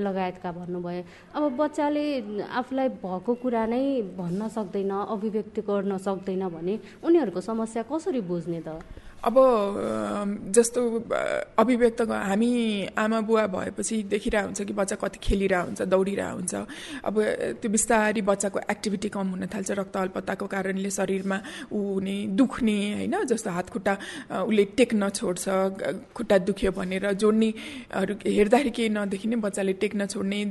लगायतका 0.01 0.51
भन्नुभयो। 0.57 1.03
अब 1.37 1.43
बच्चाले 1.53 2.05
आफूलाई 2.49 2.89
भएको 2.97 3.33
कुरा 3.37 3.65
नै 3.69 3.85
भन्न 4.17 4.47
सक्दैन 4.57 4.91
अभिव्यक्ति 5.13 5.61
गर्न 5.61 5.97
सक्दैन 6.01 6.49
भने 6.49 6.79
उनीहरूको 7.05 7.41
समस्या 7.41 7.83
कसरी 7.85 8.21
बुझ्ने 8.25 8.61
त? 8.65 8.81
अब 9.23 9.35
जस्तो 10.51 10.81
अभिव्यक्त 11.57 12.01
हामी 12.01 12.51
आमा 12.99 13.19
बुवा 13.23 13.45
भएपछि 13.47 14.01
देखिरहेको 14.11 14.47
हुन्छ 14.47 14.61
कि 14.61 14.73
बच्चा 14.73 14.95
कति 14.99 15.19
खेलिरहेको 15.23 15.65
हुन्छ 15.65 15.81
दौडिरहेको 15.87 16.35
हुन्छ। 16.35 16.53
अब 17.07 17.15
त्यो 17.61 17.69
बिस्तारै 17.71 18.21
बच्चाको 18.21 18.59
एक्टिभिटी 18.71 19.09
कम 19.15 19.27
हुन 19.33 19.45
थाल्छ 19.47 19.71
रक्त 19.79 19.95
अल्पताको 19.97 20.45
कारणले 20.45 20.89
शरीरमा 20.91 21.37
ऊ 21.71 21.79
हुने 21.93 22.15
दुख्ने 22.35 22.75
होइन 22.93 23.15
जस्तो 23.31 23.49
हात 23.49 23.69
खुट्टा 23.71 23.93
उसले 24.43 24.63
टेक्न 24.75 25.09
छोड्छ 25.09 25.43
खुट्टा 26.15 26.37
दुख्यो 26.43 26.71
भनेर 26.75 27.11
जोड्नेहरू 27.15 28.13
हेर्दाखेरि 28.27 28.71
केही 28.75 28.89
नदेखिने 28.91 29.35
बच्चाले 29.39 29.73
टेक्न 29.79 30.05
छोड्ने 30.11 30.41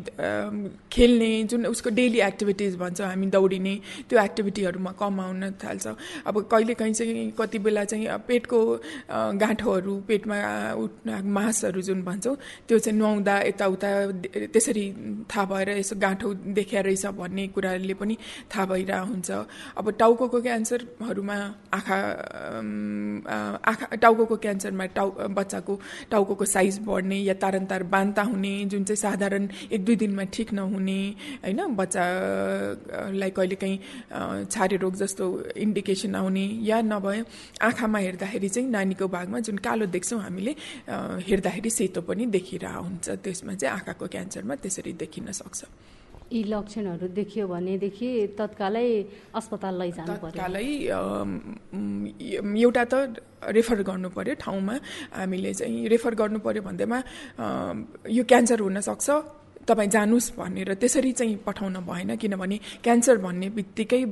खेल्ने 0.93 1.31
जुन 1.45 1.67
उसको 1.67 1.91
डेली 1.93 2.21
एक्टिभिटिज 2.31 2.77
भन्छ 2.81 3.01
हामी 3.03 3.27
दौडिने 3.37 3.75
त्यो 4.09 4.23
एक्टिभिटीहरूमा 4.25 4.93
कम 4.97 5.21
आउन 5.21 5.51
थाल्छ। 5.61 5.87
अब 6.27 6.41
कहिले 6.49 6.75
काहीँ 6.81 6.95
चाहिँ 6.95 7.31
कति 7.39 7.59
बेला 7.61 7.85
चाहिँ 7.85 8.09
पेटको 8.29 8.62
गाँठोहरू 9.35 9.95
पेटमा 10.09 10.37
मासहरू 11.29 11.81
जुन 11.83 12.03
भन्छौँ 12.03 12.37
त्यो 12.69 12.79
चाहिँ 12.79 12.99
नुहाउँदा 12.99 13.35
यताउता 13.43 13.91
त्यसरी 14.53 14.85
थाहा 15.27 15.45
भएर 15.45 15.69
यसो 15.79 15.95
गाँठो 15.97 16.29
देखिया 16.53 16.81
रहेछ 16.83 17.07
भन्ने 17.13 17.47
कुराले 17.55 17.95
पनि 17.95 18.15
थाहा 18.49 18.65
भइरहेको 18.67 19.07
हुन्छ 19.07 19.31
अब 19.77 19.91
टाउको 19.99 20.27
क्यान्सरहरूमा 20.33 21.37
आँखा 21.73 21.99
आँखा 23.63 23.87
टाउको 23.97 24.37
क्यान्सरमा 24.37 24.87
टाउ 24.97 25.09
बच्चाको 25.31 25.75
टाउको 26.11 26.45
साइज 26.47 26.79
बढ्ने 26.87 27.19
या 27.21 27.35
तारन 27.35 27.65
तार 27.67 27.83
बान्ता 27.85 28.23
हुने 28.23 28.55
जुन 28.67 28.85
चाहिँ 28.85 28.97
साधारण 28.97 29.49
एक 29.73 29.85
दुई 29.85 29.97
दिनमा 29.97 30.25
ठिक 30.35 30.53
नहुने 30.53 31.01
होइन 31.45 31.61
बच्चालाई 31.77 33.31
कहिलेकाहीँ 33.31 33.79
छारे 34.47 34.77
रोग 34.77 34.95
जस्तो 34.97 35.27
इन्डिकेसन 35.57 36.15
आउने 36.15 36.47
या 36.63 36.81
नभए 36.83 37.23
आँखामा 37.63 37.99
हेर्दाखेरि 37.99 38.49
चाहिँ 38.55 38.69
नानीको 38.69 39.07
भागमा 39.09 39.39
जुन 39.49 39.57
कालो 39.65 39.87
देख्छौँ 39.89 40.21
हामीले 40.21 40.53
हेर्दाखेरि 41.27 41.71
सेतो 41.73 42.01
पनि 42.05 42.25
देखिरहेको 42.37 42.83
हुन्छ 42.85 43.07
त्यसमा 43.25 43.53
चाहिँ 43.57 43.73
आँखाको 43.77 44.07
क्यान्सरमा 44.13 44.55
त्यसरी 44.63 44.93
देखिन 45.03 45.33
सक्छ। 45.33 45.61
यी 46.33 46.43
लक्षणहरू 46.49 47.07
देखियो 47.13 47.45
भनेदेखि 47.45 48.09
तत्कालै 48.41 48.89
अस्पताल 49.37 49.75
लैजानु 49.81 50.15
पर्यो। 50.17 50.33
तत्कालै 50.33 50.69
एउटा 52.57 52.85
त 52.89 52.95
रेफर 53.53 53.79
गर्नु 53.85 54.09
पर्यो 54.17 54.35
ठाउँमा। 54.41 54.75
हामीले 55.13 55.53
चाहिँ 55.61 55.89
रेफर 55.93 56.13
गर्नु 56.17 56.39
पर्यो 56.41 56.63
भन्दैमा 56.65 56.99
यो 58.09 58.23
क्यान्सर 58.25 58.59
हुनसक्छ 58.65 59.09
तपाईँ 59.69 59.91
जानुहोस् 59.95 60.31
भनेर 60.39 60.75
त्यसरी 60.75 61.13
चाहिँ 61.13 61.37
पठाउन 61.47 61.77
भएन 61.87 62.17
किनभने 62.17 62.57
क्यान्सर 62.83 63.17
भन्ने 63.25 63.49
बित्तिकै 63.57 64.03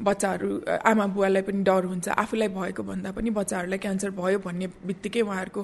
बच्चाहरू 0.00 0.48
आमा 0.86 1.06
बुवालाई 1.14 1.42
पनि 1.42 1.62
डर 1.66 1.84
हुन्छ। 1.90 2.08
आफूलाई 2.14 2.48
भएको 2.48 2.82
भन्दा 2.82 3.10
पनि 3.10 3.30
बच्चाहरूलाई 3.30 3.78
क्यान्सर 3.78 4.10
भयो 4.14 4.38
भन्ने 4.38 4.66
बित्तिकै 4.86 5.20
उहाँहरूको 5.20 5.62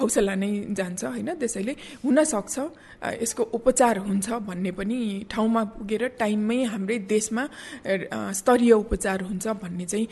हौसला 0.00 0.34
नै 0.34 0.50
जान्छ 0.78 1.04
होइन? 1.04 1.28
त्यसैले 1.40 1.72
हुनसक्छ 2.04 2.56
यसको 3.22 3.42
उपचार 3.58 3.98
हुन्छ 4.06 4.26
भन्ने 4.48 4.70
पनि 4.78 4.98
ठाउँमा 5.30 5.62
पुगेर 5.78 6.02
टाइममै 6.18 6.62
हाम्रै 6.72 6.98
देशमा 7.10 7.42
स्तरीय 8.40 8.72
उपचार 8.72 9.18
हुन्छ 9.28 9.46
भन्ने 9.62 9.86
चाहिँ 9.86 10.06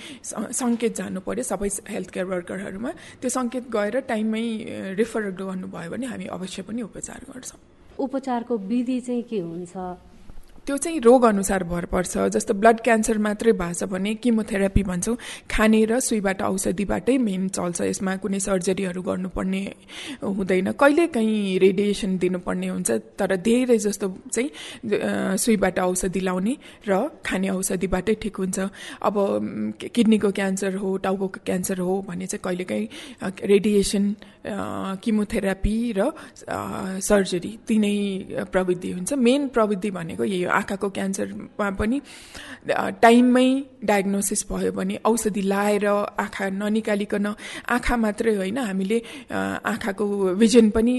सङ्केत 0.53 0.93
जानु 0.99 1.21
पर्यो 1.23 1.45
सबै 1.47 1.69
हेल्थ 1.95 2.11
केयर 2.15 2.27
वर्करहरूमा। 2.27 2.91
त्यो 3.21 3.31
सङ्केत 3.31 3.65
गएर 3.71 3.95
टाइममै 4.11 4.45
रेफर 4.99 5.31
गर्नुभयो 5.39 5.91
भने 5.91 6.07
हामी 6.07 6.27
अवश्य 6.37 6.63
पनि 6.67 6.83
उपचार 6.83 7.21
गर्छौँ। 7.31 7.76
उपचारको 7.99 8.57
विधि 8.59 9.01
चाहिँ 9.01 9.23
के 9.23 9.41
हुन्छ? 9.41 9.77
त्यो 10.67 10.77
चाहिँ 10.77 10.99
रोग 11.01 11.25
अनुसार 11.25 11.63
भर 11.65 11.85
पर्छ। 11.87 12.35
जस्तो 12.35 12.55
ब्लड 12.59 12.81
क्यान्सर 12.83 13.19
मात्रै 13.23 13.53
भएको 13.55 13.75
छ 13.79 13.87
भने 13.87 14.15
किमोथेरापी 14.19 14.83
भन्छौँ। 14.83 15.17
खाने 15.47 15.85
र 15.87 16.01
सुईबाट 16.03 16.43
औषधिबाटै 16.43 17.17
मेन 17.23 17.49
चल्छ। 17.55 17.81
यसमा 17.87 18.17
कुनै 18.19 18.41
सर्जरीहरू 18.43 19.03
गर्नुपर्ने 19.03 19.63
हुँदैन। 20.27 20.75
कहिले 20.75 21.07
काहीँ 21.15 21.59
रेडिएसन 21.63 22.19
दिनुपर्ने 22.19 22.69
हुन्छ। 22.69 22.91
तर 23.15 23.37
धेरै 23.47 23.79
जस्तो 23.79 24.07
चाहिँ 24.35 25.39
सुईबाट 25.39 25.79
औषधि 25.87 26.21
लाउने 26.27 26.55
र 26.83 26.93
खाने 27.23 27.49
औषधिबाटै 27.55 28.15
ठिक 28.19 28.37
हुन्छ। 28.37 28.59
अब 29.07 29.15
किडनीको 29.79 30.31
क्यान्सर 30.35 30.75
हो 30.83 30.97
टाउको 30.99 31.27
क्यान्सर 31.47 31.79
हो 31.79 31.95
भने 32.11 32.27
चाहिँ 32.27 32.43
कहिलेकाहीँ 32.43 32.87
रेडिएसन 33.55 34.05
किमोथेरापी 35.03 35.77
र 35.95 36.11
सर्जरी 37.07 37.53
तिनै 37.67 37.95
प्रविधि 38.51 38.91
हुन्छ। 38.91 39.13
मेन 39.15 39.49
प्रविधि 39.55 39.91
भनेको 39.91 40.25
यही 40.25 40.43
हो। 40.43 40.55
आँखाको 40.59 40.89
क्यान्सरमा 40.97 41.71
पनि 41.79 41.99
टाइममै 43.05 43.49
डायग्नोसिस 43.85 44.43
भयो 44.51 44.73
भने 44.73 44.95
औषधि 45.05 45.43
लाएर 45.53 45.87
आँखा 46.25 46.45
ननिकालिकन 46.61 47.27
आँखा 47.77 47.97
मात्रै 47.97 48.35
होइन 48.37 48.59
हामीले 48.59 48.99
आँखाको 49.33 50.05
भिजन 50.41 50.71
पनि 50.77 50.95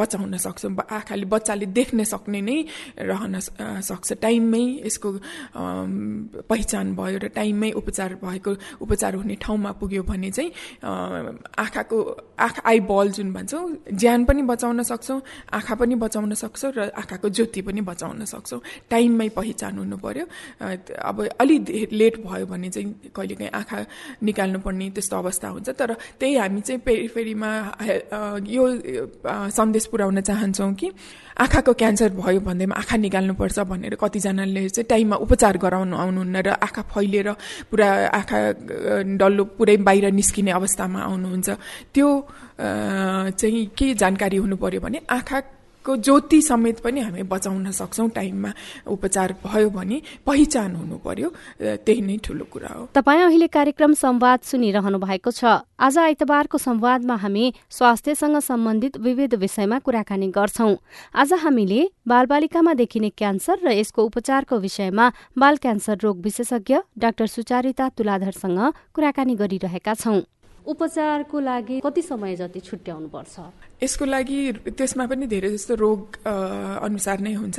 बचाउन 0.00 0.36
सक्छौँ 0.36 0.72
आँखाले 0.90 1.26
बच्चाले 1.34 1.66
देख्न 1.78 2.04
सक्ने 2.04 2.40
नै 2.42 2.58
रहन 3.00 3.34
सक्छ। 3.88 4.12
टाइममै 4.22 4.64
यसको 4.86 5.10
पहिचान 6.50 6.86
भयो 6.98 7.18
र 7.22 7.26
टाइममै 7.38 7.70
उपचार 7.80 8.10
भएको 8.22 8.52
उपचार 8.84 9.14
हुने 9.14 9.34
ठाउँमा 9.42 9.70
पुग्यो 9.80 10.02
भने 10.02 10.30
चाहिँ 10.30 10.50
आँखाको 10.84 11.98
आँखा 12.38 12.62
आई 12.68 12.80
बल 12.90 13.10
जुन 13.16 13.32
भन्छौँ 13.32 13.64
ज्यान 13.94 14.24
पनि 14.24 14.42
बचाउन 14.42 14.82
सक्छौँ 14.82 15.20
आँखा 15.52 15.74
पनि 15.80 15.94
बचाउन 16.04 16.34
सक्छौँ 16.34 16.72
र 16.76 16.90
आँखाको 16.92 17.28
ज्योति 17.28 17.60
पनि 17.62 17.80
बचाउन 17.80 18.24
सक्छौँ। 18.24 18.60
टाइममै 18.90 19.28
पहिचान 19.36 19.78
हुनु 19.78 19.96
पर्यो 19.96 20.24
अब 20.60 21.16
अलि 21.40 21.56
लेट 21.92 22.14
भयो 22.24 22.46
भने 22.46 22.70
चाहिँ 22.70 23.10
कहिलेकाहीँ 23.16 23.50
आँखा 23.50 23.78
निकाल्नुपर्ने 24.22 24.90
त्यस्तो 24.90 25.16
अवस्था 25.16 25.48
हुन्छ। 25.48 25.68
तर 25.78 25.90
त्यही 26.20 26.36
हामी 26.36 26.60
चाहिँ 26.60 26.80
पेरिफेरीमा 26.86 27.50
यो 28.46 28.64
सन्देश 29.50 29.84
पुर्याउन 29.92 30.20
चाहन्छौँ 30.20 30.72
कि 30.74 30.90
आँखाको 31.42 31.72
क्यान्सर 31.72 32.10
भयो 32.12 32.40
भन्दैमा 32.40 32.74
आँखा 32.76 32.96
निकाल्नुपर्छ 32.96 33.58
भनेर 33.70 33.94
कतिजनाले 33.96 34.68
चाहिँ 34.68 34.86
टाइममा 34.88 35.16
उपचार 35.24 35.56
गराउनु 35.58 35.96
आउनुहुन्न 35.96 36.36
र 36.46 36.48
आँखा 36.60 36.82
फैलिएर 36.92 37.28
पुरा 37.70 37.88
आँखा 38.12 38.38
डल्लो 39.16 39.44
पुरै 39.56 39.76
बाहिर 39.80 40.12
निस्किने 40.12 40.50
अवस्थामा 40.52 41.00
आउनुहुन्छ। 41.02 41.48
त्यो 41.94 42.08
चाहिँ 42.60 43.64
के 43.78 43.94
जानकारी 43.94 44.36
हुनु 44.36 44.56
पर्यो 44.56 44.80
भने 44.80 45.00
आँखा 45.10 45.40
को 45.84 45.96
ज्योति 45.96 46.40
समेत 46.42 46.80
पनि 46.80 47.00
हामी 47.00 47.22
बचाउन 47.26 47.70
सक्छौँ 47.70 48.08
टाइममा 48.10 48.52
उपचार 48.86 49.34
भयो 49.44 49.70
भने 49.70 50.00
पहिचान 50.26 50.74
हुनु 50.76 50.96
पर्यो 51.04 51.28
त्यही 51.60 52.00
नै 52.00 52.16
ठुलो 52.24 52.44
कुरा 52.52 52.68
हो। 52.68 52.88
तपाईँ 52.94 53.22
अहिले 53.22 53.46
कार्यक्रम 53.48 53.92
संवाद 53.94 54.40
सुनिरहनु 54.42 54.98
भएको 54.98 55.30
छ। 55.30 55.44
आज 55.82 55.98
आइतबारको 55.98 56.58
संवादमा 56.58 57.16
हामी 57.16 57.52
स्वास्थ्यसँग 57.70 58.38
सम्बन्धित 58.40 58.96
विविध 58.98 59.34
विषयमा 59.34 59.78
कुराकानी 59.78 60.28
गर्छौं। 60.30 60.74
आज 61.14 61.32
हामीले 61.42 61.80
बालबालिकामा 62.08 62.74
देखिने 62.74 63.10
क्यान्सर 63.10 63.58
र 63.64 63.72
यसको 63.72 64.04
उपचारको 64.04 64.58
विषयमा 64.58 65.06
बाल 65.38 65.56
क्यान्सर 65.56 65.98
रोग 66.02 66.22
विशेषज्ञ 66.22 66.76
डाक्टर 66.98 67.26
सुचारिता 67.26 67.88
तुलाधरसँग 67.98 68.60
कुराकानी 68.94 69.34
गरिरहेका 69.34 69.94
छौं। 69.94 70.20
उपचारको 70.62 71.40
लागि 71.40 71.80
कति 71.84 72.02
समय 72.02 72.36
जति 72.36 72.60
छुट्याउनु 72.60 73.08
पर्छ 73.08 73.34
यसको 73.82 74.04
लागि 74.04 74.38
त्यसमा 74.78 75.06
पनि 75.10 75.26
धेरै 75.26 75.50
जस्तो 75.50 75.74
रोग 75.74 76.00
अनुसार 76.22 77.18
नै 77.20 77.32
हुन्छ। 77.34 77.58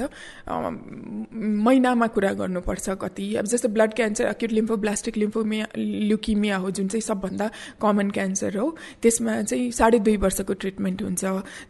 महिनामा 1.67 2.07
कुरा 2.15 2.31
गर्नुपर्छ 2.39 2.89
कति। 3.01 3.25
अब 3.35 3.45
जस्तो 3.45 3.69
ब्लड 3.69 3.91
क्यान्सर 3.93 4.25
अक्युट 4.25 4.51
लिम्फोब्लास्टिक 4.51 5.17
लिम्फोमिया 5.17 5.65
ल्युकिमिया 5.75 6.57
हो 6.63 6.71
जुन 6.71 6.87
चाहिँ 6.87 7.01
सबभन्दा 7.01 7.49
कमन 7.81 8.09
क्यान्सर 8.15 8.57
हो 8.57 8.67
त्यसमा 9.01 9.41
चाहिँ 9.43 9.71
साढे 9.71 9.99
दुई 9.99 10.17
वर्षको 10.23 10.53
ट्रिटमेन्ट 10.53 11.01
हुन्छ। 11.03 11.23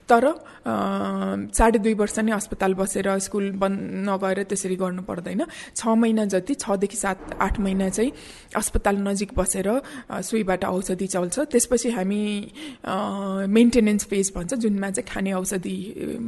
तर 0.05 0.23
साढे 1.57 1.79
दुई 1.79 1.93
वर्ष 1.93 2.19
नै 2.19 2.31
अस्पताल 2.31 2.73
बसेर 2.73 3.07
स्कुल 3.19 3.51
बन्द 3.57 3.79
नगएर 4.09 4.43
त्यसरी 4.43 4.75
गर्नु 4.75 5.01
पर्दैन। 5.01 5.41
छ 5.75 5.81
महिना 5.97 6.25
जति 6.29 6.53
छदेखि 6.61 6.97
सात 6.97 7.19
आठ 7.41 7.59
महिना 7.59 7.89
चाहिँ 7.89 8.11
अस्पताल 8.55 8.95
नजिक 9.07 9.33
बसेर 9.33 9.67
सुईबाट 10.21 10.65
औषधि 10.65 11.07
चल्छ। 11.07 11.39
त्यसपछि 11.51 11.89
हामी 11.89 12.21
मेन्टेनेन्स 13.49 14.05
फेज 14.05 14.31
भन्छ 14.35 14.42
जुनमा 14.51 14.89
चाहिँ 14.91 15.07
खाने 15.07 15.31
औषधि 15.33 15.75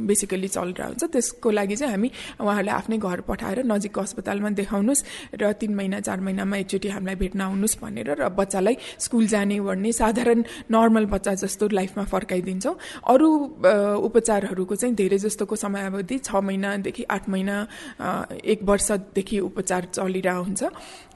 बेसिकली 0.08 0.48
चलिरहेको 0.48 0.88
हुन्छ। 0.88 1.04
त्यसको 1.12 1.50
लागि 1.50 1.76
चाहिँ 1.76 1.92
हामी 1.92 2.08
उहाँहरूलाई 2.40 2.74
आफ्नै 2.74 2.96
घर 2.98 3.20
पठाएर 3.28 3.58
नजिकको 3.66 4.00
अस्पतालमा 4.00 4.50
देखाउनुहोस् 4.56 5.02
र 5.40 5.52
तिन 5.60 5.74
महिना 5.74 6.00
चार 6.00 6.20
महिनामा 6.20 6.56
एकचोटि 6.56 6.88
हामीलाई 6.88 7.16
भेट्न 7.16 7.40
आउनुहोस् 7.40 7.76
भनेर 7.82 8.08
र 8.16 8.28
बच्चालाई 8.32 8.76
स्कुल 8.98 9.26
जाने 9.26 9.58
ओर्ने 9.60 9.92
साधारण 9.92 10.40
नर्मल 10.70 11.04
बच्चा 11.12 11.34
जस्तो 11.42 11.68
लाइफमा 11.68 12.04
फर्काइदिन्छौँ। 12.04 12.74
अरू 13.04 13.28
उपचारहरूको 14.06 14.74
चाहिँ 14.76 14.94
धेरै 14.94 15.18
जस्तोको 15.18 15.56
समयावधि 15.56 16.16
छ 16.18 16.30
महिनादेखि 16.36 17.02
आठ 17.10 17.28
महिना 17.28 17.56
एक 18.44 18.60
वर्षदेखि 18.62 19.38
उपचार 19.40 19.82
चलिरहेको 19.94 20.42
हुन्छ। 20.42 20.62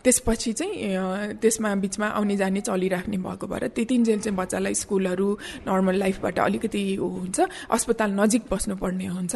त्यसपछि 0.04 0.52
चाहिँ 0.52 1.35
त्यसमा 1.40 1.75
बिचमा 1.83 2.07
आउने 2.19 2.37
जाने 2.37 2.61
चलिराख्ने 2.61 3.16
भएको 3.16 3.47
भएर 3.47 3.69
त्यतिन्जेल 3.76 4.21
चाहिँ 4.21 4.37
बच्चालाई 4.37 4.75
स्कुलहरू 4.75 5.28
नर्मल 5.66 5.97
लाइफबाट 5.99 6.38
अलिकति 6.38 6.83
हुन्छ 6.97 7.38
अस्पताल 7.71 8.11
नजिक 8.21 8.42
बस्नुपर्ने 8.50 9.07
हुन्छ। 9.07 9.35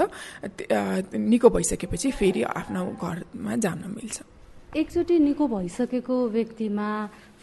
निको 1.15 1.49
भइसकेपछि 1.51 2.11
फेरि 2.11 2.43
आफ्नो 2.43 2.85
घरमा 3.03 3.57
जान 3.57 3.85
मिल्छ। 3.95 4.17
एकचोटि 4.77 5.19
निको 5.19 5.47
भइसकेको 5.49 6.17
व्यक्तिमा 6.29 6.89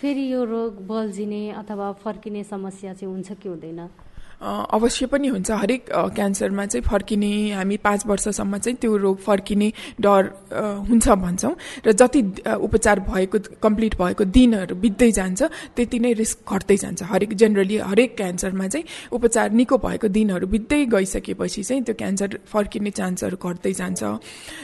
फेरि 0.02 0.26
यो 0.34 0.44
रोग 0.44 0.74
बल्झिने 0.88 1.44
अथवा 1.62 1.92
फर्किने 2.04 2.44
समस्या 2.44 2.94
चाहिँ 2.94 3.14
हुन्छ 3.14 3.32
कि 3.32 3.50
हुँदैन? 3.50 3.88
अवश्य 4.42 5.06
पनि 5.06 5.28
हुन्छ। 5.28 5.52
हरेक 5.52 5.86
क्यान्सरमा 6.16 6.66
चाहिँ 6.66 6.84
फर्किने 6.84 7.32
हामी 7.54 7.78
पाँच 7.78 8.06
वर्षसम्म 8.08 8.58
चाहिँ 8.58 8.78
त्यो 8.82 8.98
रोग 8.98 9.18
फर्किने 9.22 9.72
डर 10.02 10.22
हुन्छ 10.90 11.08
भन्छौँ। 11.08 11.54
र 11.86 11.92
जति 11.94 12.22
उपचार 12.58 13.00
भएको 13.06 13.38
कम्प्लिट 13.62 13.94
भएको 14.02 14.24
दिनहरू 14.26 14.76
बित्दै 14.76 15.12
जान्छ 15.12 15.42
त्यति 15.78 16.00
नै 16.00 16.14
रिस्क 16.14 16.38
घट्दै 16.50 16.78
जान्छ। 16.78 17.04
हरेक 17.04 17.34
जेनरली 17.38 17.78
हरेक 17.86 18.16
क्यान्सरमा 18.18 18.68
चाहिँ 18.68 18.86
उपचार 19.14 19.52
निको 19.52 19.78
भएको 19.78 20.08
दिनहरू 20.10 20.48
बित्दै 20.48 20.86
गइसकेपछि 20.90 21.64
चाहिँ 21.64 21.84
त्यो 21.84 21.96
क्यान्सर 22.02 22.40
फर्किने 22.50 22.92
चान्सहरू 22.92 23.38
घट्दै 23.38 23.74
जान्छ। 23.74 24.02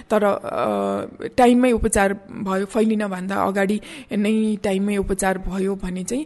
तर 0.09 0.23
टाइममै 1.37 1.71
उपचार 1.71 2.13
भयो 2.47 2.65
फैलिनभन्दा 2.65 3.35
अगाडि 3.45 3.77
नै 4.17 4.35
टाइममै 4.63 4.97
उपचार 4.97 5.37
भयो 5.45 5.75
भने 5.77 6.03
चाहिँ 6.03 6.25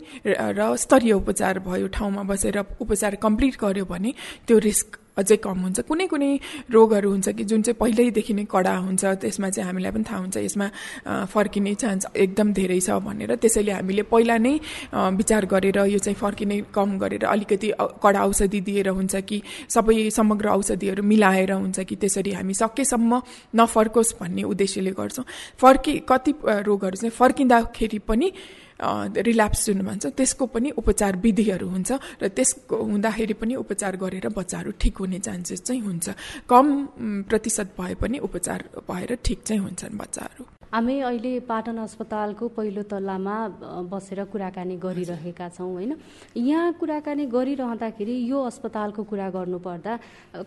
र 0.56 0.76
स्तरीय 0.78 1.14
उपचार 1.14 1.60
भयो 1.68 1.88
ठाउँमा 1.92 2.24
बसेर 2.24 2.58
उपचार 2.80 3.16
कम्प्लिट 3.16 3.40
कम्प्लिट 3.42 3.56
गर्यो 3.62 3.86
भने 3.86 4.14
त्यो 4.48 4.58
रिस्क 4.60 4.98
अझै 5.18 5.38
कम 5.44 5.58
हुन्छ। 5.66 5.80
कुनै 5.90 6.06
कुनै 6.08 6.30
रोगहरू 6.72 7.10
हुन्छ 7.12 7.30
कि 7.36 7.44
जुन 7.44 7.62
चाहिँ 7.66 7.78
पहिल्यैदेखि 7.82 8.34
नै 8.34 8.46
कडा 8.48 8.76
हुन्छ 8.86 9.04
त्यसमा 9.22 9.50
चाहिँ 9.50 9.68
हामीलाई 9.68 9.92
पनि 9.92 10.06
थाहा 10.08 10.20
हुन्छ 10.22 10.38
यसमा 10.38 10.68
फर्किने 11.28 11.74
चान्स 11.76 12.06
एकदम 12.16 12.48
धेरै 12.54 12.80
छ 12.80 12.90
भनेर। 13.02 13.36
त्यसैले 13.36 13.72
हामीले 13.76 14.04
पहिला 14.08 14.38
नै 14.38 14.54
विचार 15.20 15.46
गरेर 15.52 15.78
यो 15.90 16.00
चाहिँ 16.00 16.16
फर्किने 16.16 16.72
कम 16.72 16.90
गरेर 17.02 17.26
अलिकति 17.26 17.70
कडा 18.00 18.22
औषधि 18.24 18.62
दिएर 18.62 18.88
हुन्छ 18.94 19.16
कि 19.26 19.42
सबै 19.68 20.10
समग्र 20.10 20.48
औषधिहरू 20.56 21.04
मिलाएर 21.04 21.52
हुन्छ 21.60 21.80
कि 21.82 21.96
त्यसरी 21.98 22.32
हामी 22.38 22.54
सकेसम्म 22.54 23.12
नफर्कोस् 23.58 24.16
भन्ने 24.22 24.44
उद्देश्यले 24.48 24.92
गर्छौँ। 24.96 25.26
फर्कि 25.60 25.94
कति 26.08 26.32
रोगहरू 26.70 26.96
चाहिँ 26.96 27.12
फर्किँदाखेरि 27.12 28.00
पनि 28.08 28.32
रिल्याप्स 28.82 29.66
जुन 29.66 29.82
भन्छ 29.86 30.06
त्यसको 30.18 30.46
पनि 30.46 30.70
उपचार 30.78 31.16
विधिहरू 31.24 31.68
हुन्छ 31.70 31.92
र 32.22 32.28
त्यसको 32.28 32.76
हुँदाखेरि 32.92 33.34
पनि 33.38 33.56
उपचार 33.56 33.96
गरेर 33.98 34.28
बच्चाहरू 34.30 34.72
ठिक 34.82 34.98
हुने 34.98 35.20
चान्सेस 35.20 35.62
चाहिँ 35.62 35.82
हुन्छ। 35.82 36.10
कम 36.50 36.66
प्रतिशत 37.30 37.78
भए 37.78 37.94
पनि 38.02 38.18
उपचार 38.20 38.60
भएर 38.90 39.18
ठिक 39.24 39.40
चाहिँ 39.46 39.62
हुन्छन् 39.62 39.98
बच्चाहरू। 39.98 40.44
हामी 40.74 41.00
अहिले 41.00 41.40
पाटन 41.46 41.78
अस्पतालको 41.78 42.48
पहिलो 42.56 42.84
तल्लामा 42.88 43.36
बसेर 43.92 44.24
कुराकानी 44.32 44.76
गरिरहेका 44.80 45.48
छौँ 45.50 45.68
होइन? 45.68 45.92
यहाँ 46.38 46.74
कुराकानी 46.80 47.26
गरिरहँदाखेरि 47.28 48.16
यो 48.32 48.40
अस्पतालको 48.42 49.04
कुरा 49.04 49.30
गर्नुपर्दा 49.30 50.00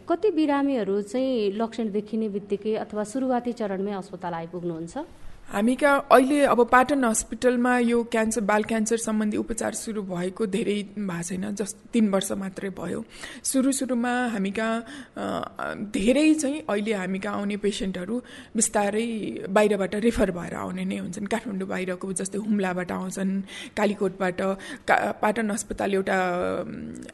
कति 0.08 0.30
बिरामीहरू 0.32 1.00
चाहिँ 1.02 1.52
लक्षण 1.60 1.92
देखिने 1.92 2.28
बित्तिकै 2.28 2.74
अथवा 2.82 3.04
सुरुवाती 3.04 3.52
चरणमै 3.52 3.92
अस्पताल 3.92 4.34
आइपुग्नुहुन्छ? 4.34 4.96
हामी 5.44 5.74
कहाँ 5.76 6.06
अहिले 6.12 6.40
अब 6.44 6.60
पाटन 6.68 7.04
हस्पिटलमा 7.04 7.78
यो 7.78 8.02
क्यान्सर 8.04 8.40
बाल 8.42 8.62
क्यान्सर 8.64 8.96
सम्बन्धी 8.98 9.36
उपचार 9.36 9.74
सुरु 9.74 10.02
भएको 10.02 10.46
धेरै 10.46 10.74
भएको 10.98 11.22
छैन 11.22 11.54
जस 11.54 11.74
तिन 11.92 12.08
वर्ष 12.10 12.30
मात्रै 12.32 12.70
भयो। 12.74 13.04
सुरु 13.44 13.72
सुरुमा 13.72 14.12
हामी 14.32 14.50
कहाँ 14.50 15.74
धेरै 15.94 16.34
चाहिँ 16.34 16.62
अहिले 16.64 16.92
हामी 16.94 17.18
कहाँ 17.18 17.38
आउने 17.38 17.56
पेसेन्टहरू 17.60 18.20
बिस्तारै 18.56 19.06
बाहिरबाट 19.46 19.94
रेफर 20.04 20.30
भएर 20.32 20.54
आउने 20.54 20.84
नै 20.84 20.98
हुन्छन्। 20.98 21.26
काठमाडौँ 21.30 21.68
बाहिरको 21.68 22.12
जस्तै 22.12 22.38
हुम्लाबाट 22.40 22.90
आउँछन् 22.90 23.32
कालीकोटबाट 23.76 24.40
का 24.88 24.96
पाटन 25.22 25.48
अस्पताल 25.54 25.94
एउटा 25.94 26.18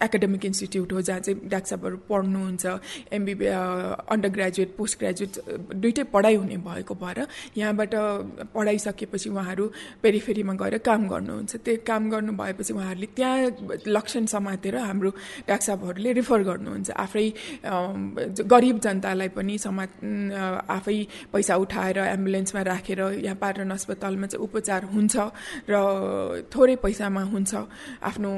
एकाडेमिक 0.01 0.45
इन्स्टिट्युट 0.47 0.93
हो 0.93 1.01
जहाँ 1.03 1.21
चाहिँ 1.21 1.49
डाक्टरहरू 1.51 1.97
पढ्नुहुन्छ। 2.09 2.65
MBB 3.13 3.47
under 4.09 4.29
graduate 4.31 4.75
post 4.79 4.99
graduate 4.99 5.33
दुइटै 5.77 6.05
पढाइ 6.09 6.35
हुने 6.41 6.57
भएको 6.65 6.95
भएर 6.95 7.27
यहाँबाट 7.59 7.95
पढाइसकेपछि 8.55 9.29
उहाँहरू 9.31 9.65
पेरिफेरीमा 10.03 10.55
गएर 10.61 10.77
काम 10.85 11.01
गर्नुहुन्छ। 11.09 11.53
त्यो 11.65 11.77
काम 11.87 12.03
गर्नु 12.11 12.33
भएपछि 12.37 12.73
उहाँहरूले 12.73 13.09
त्यहाँ 13.17 13.39
लक्षण 13.87 14.25
समातेर 14.35 14.77
हाम्रो 14.77 15.11
डाक्टर 15.49 15.67
साहबहरूले 15.67 16.11
रिफर 16.21 16.41
गर्नुहुन्छ। 16.51 16.91
आफै 16.91 17.27
गरिब 18.53 18.77
जनतालाई 18.85 19.29
पनि 19.37 19.55
समा 19.59 19.85
आफै 20.69 20.99
पैसा 21.33 21.55
उठाएर 21.57 21.99
एम्बुलेन्समा 22.17 22.63
राखेर 22.63 23.01
यहाँ 23.27 23.37
पाटन 23.43 23.71
अस्पतालमा 23.71 24.27
चाहिँ 24.27 24.45
उपचार 24.47 24.83
हुन्छ 24.95 25.17
र 25.71 25.75
थोरै 26.53 26.77
पैसामा 26.85 27.23
हुन्छ। 27.33 27.53
आफ्नो 28.01 28.31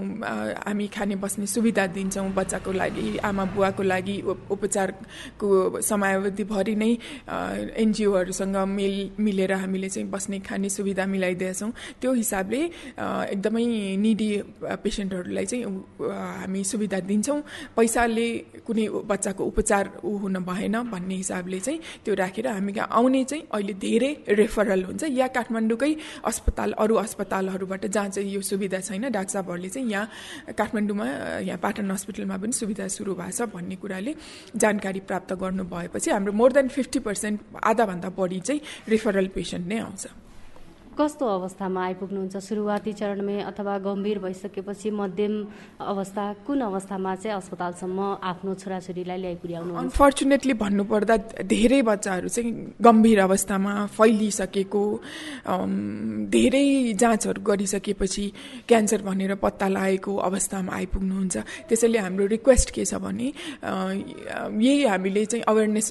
हामी 0.66 0.87
खाने 0.95 1.16
बस्ने 1.23 1.47
सुविधा 1.47 1.87
दिन्छौँ 1.97 2.29
बच्चाको 2.35 2.73
लागि 2.73 3.07
आमा 3.25 3.45
बुवाको 3.55 3.83
लागि 3.83 4.16
उपचारको 4.51 5.81
समयावधिभरि 5.81 6.75
नै 6.75 6.92
एनजिओहरूसँग 7.83 8.57
मिल 8.68 8.97
मिलेर 9.18 9.53
हामीले 9.73 9.89
चाहिँ 9.89 10.09
बस्ने 10.11 10.39
खाने 10.45 10.69
सुविधा 10.69 11.05
मिलाइदिएछौँ। 11.09 11.73
त्यो 12.01 12.13
हिसाबले 12.13 12.61
एकदमै 13.33 13.65
निडी 13.97 14.29
पेसेन्टहरूलाई 14.85 15.47
चाहिँ 15.49 15.65
हामी 15.65 16.61
सुविधा 16.61 16.99
दिन्छौँ। 17.09 17.41
पैसाले 17.73 18.27
कुनै 18.69 18.87
बच्चाको 19.09 19.43
उपचार 19.45 19.85
ऊ 20.05 20.11
हुन 20.21 20.37
भएन 20.45 20.77
भन्ने 20.93 21.17
हिसाबले 21.25 21.61
चाहिँ 21.65 21.81
त्यो 22.05 22.15
राखेर 22.15 22.47
हामी 22.53 22.73
आउने 22.77 23.25
चाहिँ 23.25 23.45
अहिले 23.49 23.75
धेरै 23.81 24.13
रेफरल 24.29 24.83
हुन्छ। 24.85 25.03
या 25.09 25.27
काठमाडौँकै 25.33 25.93
अस्पताल 26.29 26.73
अरू 26.77 26.95
अस्पतालहरूबाट 27.01 27.87
जहाँ 27.87 28.09
चाहिँ 28.13 28.29
यो 28.29 28.41
सुविधा 28.45 28.81
छैन 28.85 29.09
डाक्टर 29.09 29.33
साहबहरूले 29.33 29.69
चाहिँ 29.73 29.89
यहाँ 29.89 30.53
काठमाडौँमा 30.53 31.07
यहाँ 31.49 31.59
पाटन 31.65 31.91
हस्पिटलमा 31.91 32.37
पनि 32.37 32.53
सुविधा 32.53 32.89
सुरु 32.93 33.15
भएको 33.17 33.33
छ 33.33 33.49
भन्ने 33.55 33.77
कुराले 33.81 34.13
जानकारी 34.53 35.01
प्राप्त 35.09 35.33
गर्नु 35.41 35.65
भएपछि 35.65 36.11
हाम्रो 36.11 36.33
मोर 36.33 36.53
देन 36.53 36.69
फिफ्टी 36.69 36.99
पर्सेन्ट 37.09 37.41
आधाभन्दा 37.63 38.09
बढी 38.19 38.41
चाहिँ 38.41 38.61
रेफरल 38.89 39.27
पेसेन्ट 39.35 39.62
नै 39.68 39.79
आउँछ 39.79 40.03
कस्तो 40.98 41.26
अवस्थामा 41.26 41.81
आइपुग्नुहुन्छ? 41.85 42.37
सुरुवाती 42.37 42.92
चरणमै 42.92 43.38
अथवा 43.48 43.76
गम्भीर 43.81 44.18
भइसकेपछि 44.18 44.90
मध्यम 44.92 45.35
अवस्था 45.81 46.24
कुन 46.46 46.61
अवस्थामा 46.61 47.14
चाहिँ 47.16 47.37
अस्पतालसम्म 47.37 47.98
आफ्नो 48.20 48.55
छोराछोरीलाई 48.61 49.18
ल्याइ 49.18 49.35
पुर्याउनु 49.42 49.72
अनफर्चुनेटली 49.72 50.55
भन्नुपर्दा 50.62 51.16
धेरै 51.48 51.81
बच्चाहरू 51.83 52.28
चाहिँ 52.28 52.52
गम्भीर 52.76 53.18
अवस्थामा 53.20 53.72
फैलिसकेको 53.96 54.85
धेरै 56.28 56.66
जाँचहरू 57.00 57.40
गरिसकेपछि 57.40 58.24
क्यान्सर 58.68 59.00
भनेर 59.09 59.35
पत्ता 59.40 59.68
लागेको 59.68 60.12
अवस्थामा 60.28 60.72
आइपुग्नुहुन्छ। 60.76 61.37
त्यसैले 61.68 61.98
हाम्रो 62.05 62.26
रिक्वेस्ट 62.37 62.70
के 62.76 62.85
छ 62.85 63.00
भने 63.00 63.33
यही 64.61 64.85
हामीले 64.85 65.24
चाहिँ 65.24 65.44
अवेरनेस 65.48 65.88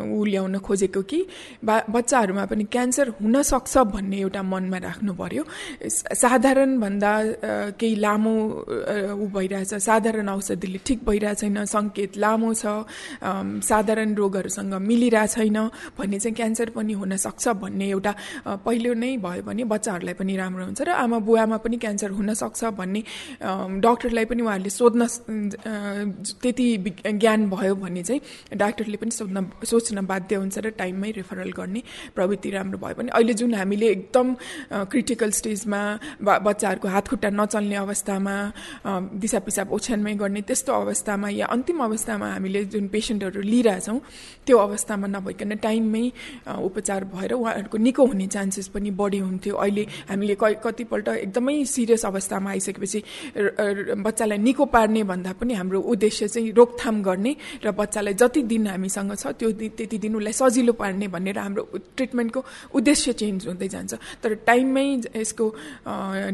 ऊ 0.00 0.24
ल्याउन 0.24 0.58
खोजेको 0.64 1.02
कि 1.04 1.20
बच्चाहरूमा 1.62 2.44
पनि 2.48 2.64
क्यान्सर 2.72 3.08
हुनसक्छ 3.20 3.76
भन्ने 3.92 4.21
एउटा 4.22 4.42
मनमा 4.42 4.78
राख्नु 4.86 5.12
पर्यो 5.20 5.42
साधारणभन्दा 6.22 7.12
केही 7.80 7.94
लामो 8.00 8.34
ऊ 9.22 9.26
भइरहेछ। 9.34 9.74
साधारण 9.88 10.28
औषधिले 10.28 10.78
ठिक 10.86 10.98
भइरहेको 11.08 11.40
छैन 11.40 11.64
सङ्केत 11.74 12.16
लामो 12.24 12.52
छ 12.54 12.64
साधारण 13.70 14.14
रोगहरूसँग 14.14 14.74
मिलिरहेको 14.88 15.32
छैन 15.34 15.58
भन्ने 15.98 16.18
चाहिँ 16.18 16.34
क्यान्सर 16.36 16.70
पनि 16.76 16.92
हुनसक्छ 17.00 17.48
भन्ने 17.62 17.86
एउटा 17.90 18.12
पहिलो 18.66 18.92
नै 18.94 19.16
भयो 19.24 19.42
भने 19.42 19.64
बच्चाहरूलाई 19.72 20.14
पनि 20.20 20.36
राम्रो 20.36 20.64
हुन्छ 20.64 20.80
र 20.82 20.90
आमा 21.04 21.18
बुवामा 21.26 21.56
पनि 21.64 21.76
क्यान्सर 21.84 22.10
हुनसक्छ 22.18 22.60
भन्ने 22.78 23.00
डक्टरलाई 23.86 24.24
पनि 24.30 24.42
उहाँहरूले 24.42 24.70
सोध्न 24.70 25.00
त्यति 26.42 26.66
ज्ञान 27.22 27.40
भयो 27.50 27.74
भने 27.82 28.02
चाहिँ 28.02 28.20
डाक्टरले 28.56 28.96
पनि 29.02 29.10
सोध्न 29.10 29.46
सोच्न 29.64 30.06
बाध्य 30.06 30.34
हुन्छ 30.36 30.58
र 30.58 30.70
टाइममै 30.80 31.10
रेफरल 31.18 31.50
गर्ने 31.52 31.82
प्रवृत्ति 32.14 32.50
राम्रो 32.50 32.78
भयो 32.78 32.94
भने 32.98 33.10
अहिले 33.12 33.34
जुन 33.40 33.54
हामीले 33.54 33.94
एकदम 34.12 34.84
क्रिटिकल 34.92 35.30
स्टेजमा 35.32 35.80
बच्चाहरूको 36.20 36.88
हातखुट्टा 36.88 37.30
नचल्ने 37.32 37.76
अवस्थामा 37.76 38.34
दिसा 39.16 39.38
पिसाब 39.40 39.72
ओछ्यानमै 39.72 40.14
गर्ने 40.20 40.40
त्यस्तो 40.44 40.72
अवस्थामा 40.72 41.28
या 41.32 41.46
अन्तिम 41.48 41.78
अवस्थामा 41.80 42.26
हामीले 42.32 42.64
जुन 42.72 42.88
पेसेन्टहरू 42.92 43.40
लिइरहेछौँ 43.40 43.98
त्यो 44.46 44.56
अवस्थामा 44.58 45.06
नभइकन 45.16 45.56
टाइममै 45.64 46.04
उपचार 46.60 47.04
भएर 47.08 47.32
उहाँहरूको 47.32 47.78
निको 47.78 48.04
हुने 48.04 48.26
चान्सेस 48.26 48.68
पनि 48.68 48.90
बढी 49.00 49.18
हुन्थ्यो। 49.18 49.54
अहिले 49.56 49.84
हामीले 50.10 50.36
कतिपल्ट 50.36 51.08
एकदमै 51.08 51.64
सिरियस 51.64 52.04
अवस्थामा 52.06 52.50
आइसकेपछि 52.50 53.00
बच्चालाई 53.96 54.38
निको 54.38 54.64
पार्ने 54.68 55.02
भन्दा 55.08 55.32
पनि 55.40 55.52
हाम्रो 55.54 55.80
उद्देश्य 55.80 56.28
चाहिँ 56.28 56.52
रोकथाम 56.52 57.02
गर्ने 57.02 57.32
र 57.64 57.72
बच्चालाई 57.72 58.14
जति 58.20 58.42
दिन 58.44 58.66
हामीसँग 58.76 59.16
छ 59.16 59.32
त्यो 59.40 59.50
त्यति 59.72 59.98
दिन 59.98 60.16
उसलाई 60.20 60.32
सजिलो 60.32 60.72
पार्ने 60.76 61.08
भनेर 61.08 61.38
हाम्रो 61.38 61.64
ट्रिटमेन्टको 61.96 62.40
उद्देश्य 62.76 63.12
चेन्ज 63.12 63.48
हुँदै 63.48 63.68
जान्छ। 63.68 63.94
तर 64.22 64.34
टाइममै 64.46 64.86
यसको 65.16 65.46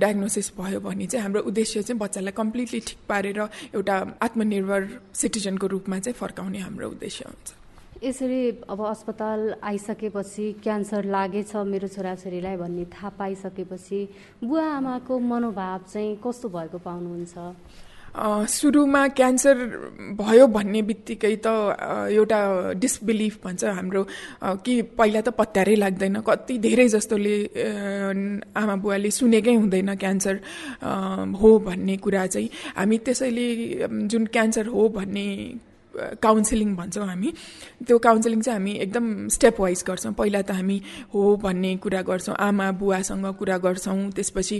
डायग्नोसिस 0.00 0.52
भयो 0.58 0.80
भने 0.80 1.06
चाहिँ 1.06 1.22
हाम्रो 1.22 1.42
उद्देश्य 1.42 1.82
चाहिँ 1.82 1.98
बच्चालाई 1.98 2.32
कम्प्लिटली 2.32 2.80
ठिक 2.80 2.98
पारेर 3.08 3.40
एउटा 3.74 3.96
आत्मनिर्भर 4.22 4.82
सिटिजनको 5.14 5.66
रूपमा 5.66 5.98
चाहिँ 5.98 6.18
फर्काउने 6.18 6.58
हाम्रो 6.58 6.88
उद्देश्य 6.88 7.24
हुन्छ। 7.28 7.54
यसरी 7.98 8.42
अब 8.70 8.80
अस्पताल 8.86 9.40
आइसकेपछि 9.62 10.44
क्यान्सर 10.62 11.04
लागेछ 11.04 11.56
मेरो 11.66 11.88
छोराछोरीलाई 11.88 12.56
भन्ने 12.56 12.84
थाहा 12.94 13.08
पाइसकेपछि 13.18 14.00
बुवा 14.44 14.64
आमाको 14.76 15.18
मनोभाव 15.18 15.80
चाहिँ 15.92 16.16
कस्तो 16.22 16.48
भएको 16.48 16.78
पाउनुहुन्छ? 16.78 17.34
सुरुमा 18.16 19.06
क्यान्सर 19.08 19.56
भयो 20.20 20.46
भन्ने 20.46 20.82
बित्तिकै 20.82 21.34
त 21.44 21.46
एउटा 22.10 22.40
डिसबिलिफ 22.80 23.34
भन्छ 23.44 23.64
हाम्रो 23.64 24.02
कि 24.64 24.74
पहिला 24.98 25.20
त 25.20 25.28
पत्यारै 25.38 25.74
लाग्दैन। 25.74 26.20
कति 26.26 26.58
धेरै 26.58 26.88
जस्तोले 26.88 27.36
आमा 28.56 28.74
बुवाले 28.82 29.10
सुनेकै 29.10 29.54
हुँदैन 29.54 29.94
क्यान्सर 29.96 30.34
हो 31.40 31.58
भन्ने 31.66 31.96
कुरा 31.96 32.26
चाहिँ। 32.26 32.48
हामी 32.76 32.98
त्यसैले 33.06 33.46
जुन 34.10 34.26
क्यान्सर 34.26 34.66
हो 34.66 34.88
भन्ने 34.88 35.26
काउन्सिलिङ 36.22 36.74
भन्छौँ 36.76 37.06
हामी। 37.06 37.32
त्यो 37.86 37.98
काउन्सिलिङ 37.98 38.40
चाहिँ 38.40 38.58
हामी 38.58 38.72
एकदम 38.84 39.06
स्टेप 39.28 39.60
वाइज 39.60 39.84
गर्छौँ। 39.88 40.12
पहिला 40.14 40.42
त 40.42 40.50
हामी 40.58 40.76
हो 41.14 41.20
भन्ने 41.42 41.76
कुरा 41.82 42.02
गर्छौँ 42.02 42.36
आमा 42.38 42.70
बुवासँग 42.80 43.26
कुरा 43.38 43.56
गर्छौँ। 43.58 44.10
त्यसपछि 44.16 44.56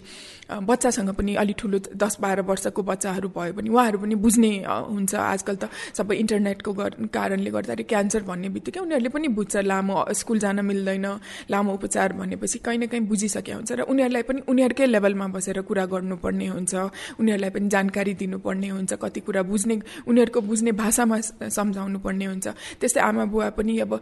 बच्चासँग 0.69 1.11
पनि 1.15 1.35
अलिक 1.37 1.57
ठुलो 1.59 1.79
दस 1.97 2.17
बाह्र 2.21 2.41
वर्षको 2.49 2.83
बच्चाहरू 2.83 3.29
भयो 3.37 3.53
भने 3.53 3.71
उहाँहरू 3.71 3.99
पनि 3.99 4.15
बुझ्ने 4.15 4.53
हुन्छ। 4.67 5.15
आजकल 5.15 5.57
त 5.63 5.71
सबै 5.99 6.17
इन्टरनेटको 6.17 6.71
कारणले 7.13 7.51
गर्दाखेरि 7.51 7.85
क्यान्सर 7.85 8.23
भन्ने 8.29 8.49
बित्तिकै 8.55 8.81
उनीहरूले 8.81 9.11
पनि 9.15 9.29
बुझ्छ 9.39 9.57
लामो 9.65 9.97
स्कुल 10.13 10.39
जान 10.39 10.61
मिल्दैन 10.65 11.07
लामो 11.51 11.73
उपचार 11.75 12.13
भनेपछि 12.13 12.59
कहीँ 12.65 12.79
न 12.79 12.87
कहीँ 12.87 13.05
बुझिसकेका 13.09 13.57
हुन्छ 13.57 13.73
र 13.73 13.81
उनीहरूलाई 13.89 14.23
पनि 14.29 14.41
उनीहरूकै 14.49 14.87
लेभलमा 14.87 15.27
बसेर 15.37 15.61
कुरा 15.69 15.85
गर्नुपर्ने 15.93 16.47
हुन्छ। 16.47 16.75
उनीहरूलाई 17.21 17.51
पनि 17.51 17.69
जानकारी 17.69 18.13
दिनुपर्ने 18.15 18.69
हुन्छ 18.69 18.93
कति 19.03 19.21
कुरा 19.21 19.43
बुझ्ने 19.43 19.77
उनीहरूको 20.09 20.41
बुझ्ने 20.41 20.73
भाषामा 20.73 21.17
सम्झाउनु 21.51 21.99
पर्ने 21.99 22.27
हुन्छ। 22.27 22.47
त्यस्तै 22.81 23.01
आमा 23.01 23.25
बुवा 23.33 23.49
पनि 23.59 23.79
अब 23.85 23.93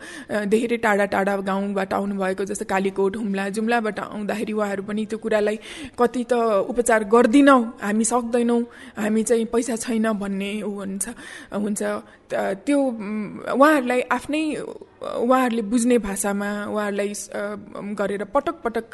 धेरै 0.53 0.77
टाढा 0.85 1.05
टाढा 1.15 1.37
गाउँबाट 1.43 1.93
आउनुभएको 1.95 2.45
जस्तो 2.45 2.65
कालीकोट 2.65 3.17
हुम्ला 3.17 3.49
जुम्लाबाट 3.57 3.99
आउँदाखेरि 4.01 4.53
उहाँहरू 4.53 4.83
पनि 4.89 5.03
त्यो 5.11 5.19
कुरालाई 5.19 5.57
कति 5.99 6.23
त 6.31 6.33
उपचार 6.71 7.05
गर्दिनौँ 7.15 7.61
हामी 7.83 8.05
सक्दैनौँ 8.05 8.61
हामी 8.97 9.23
चाहिँ 9.23 9.45
पैसा 9.53 9.77
छैन 9.77 10.07
भन्ने 10.21 10.51
ऊ 10.63 10.71
हुन्छ 10.71 11.05
हुन्छ। 11.55 11.83
त्यो 12.67 12.79
उहाँहरूलाई 13.55 14.01
आफ्नै 14.11 14.43
उहाँहरूले 14.97 15.63
बुझ्ने 15.63 15.99
भाषामा 15.99 16.49
उहाँहरूलाई 16.67 17.13
गरेर 17.95 18.25
पटक 18.35 18.57
पटक 18.65 18.87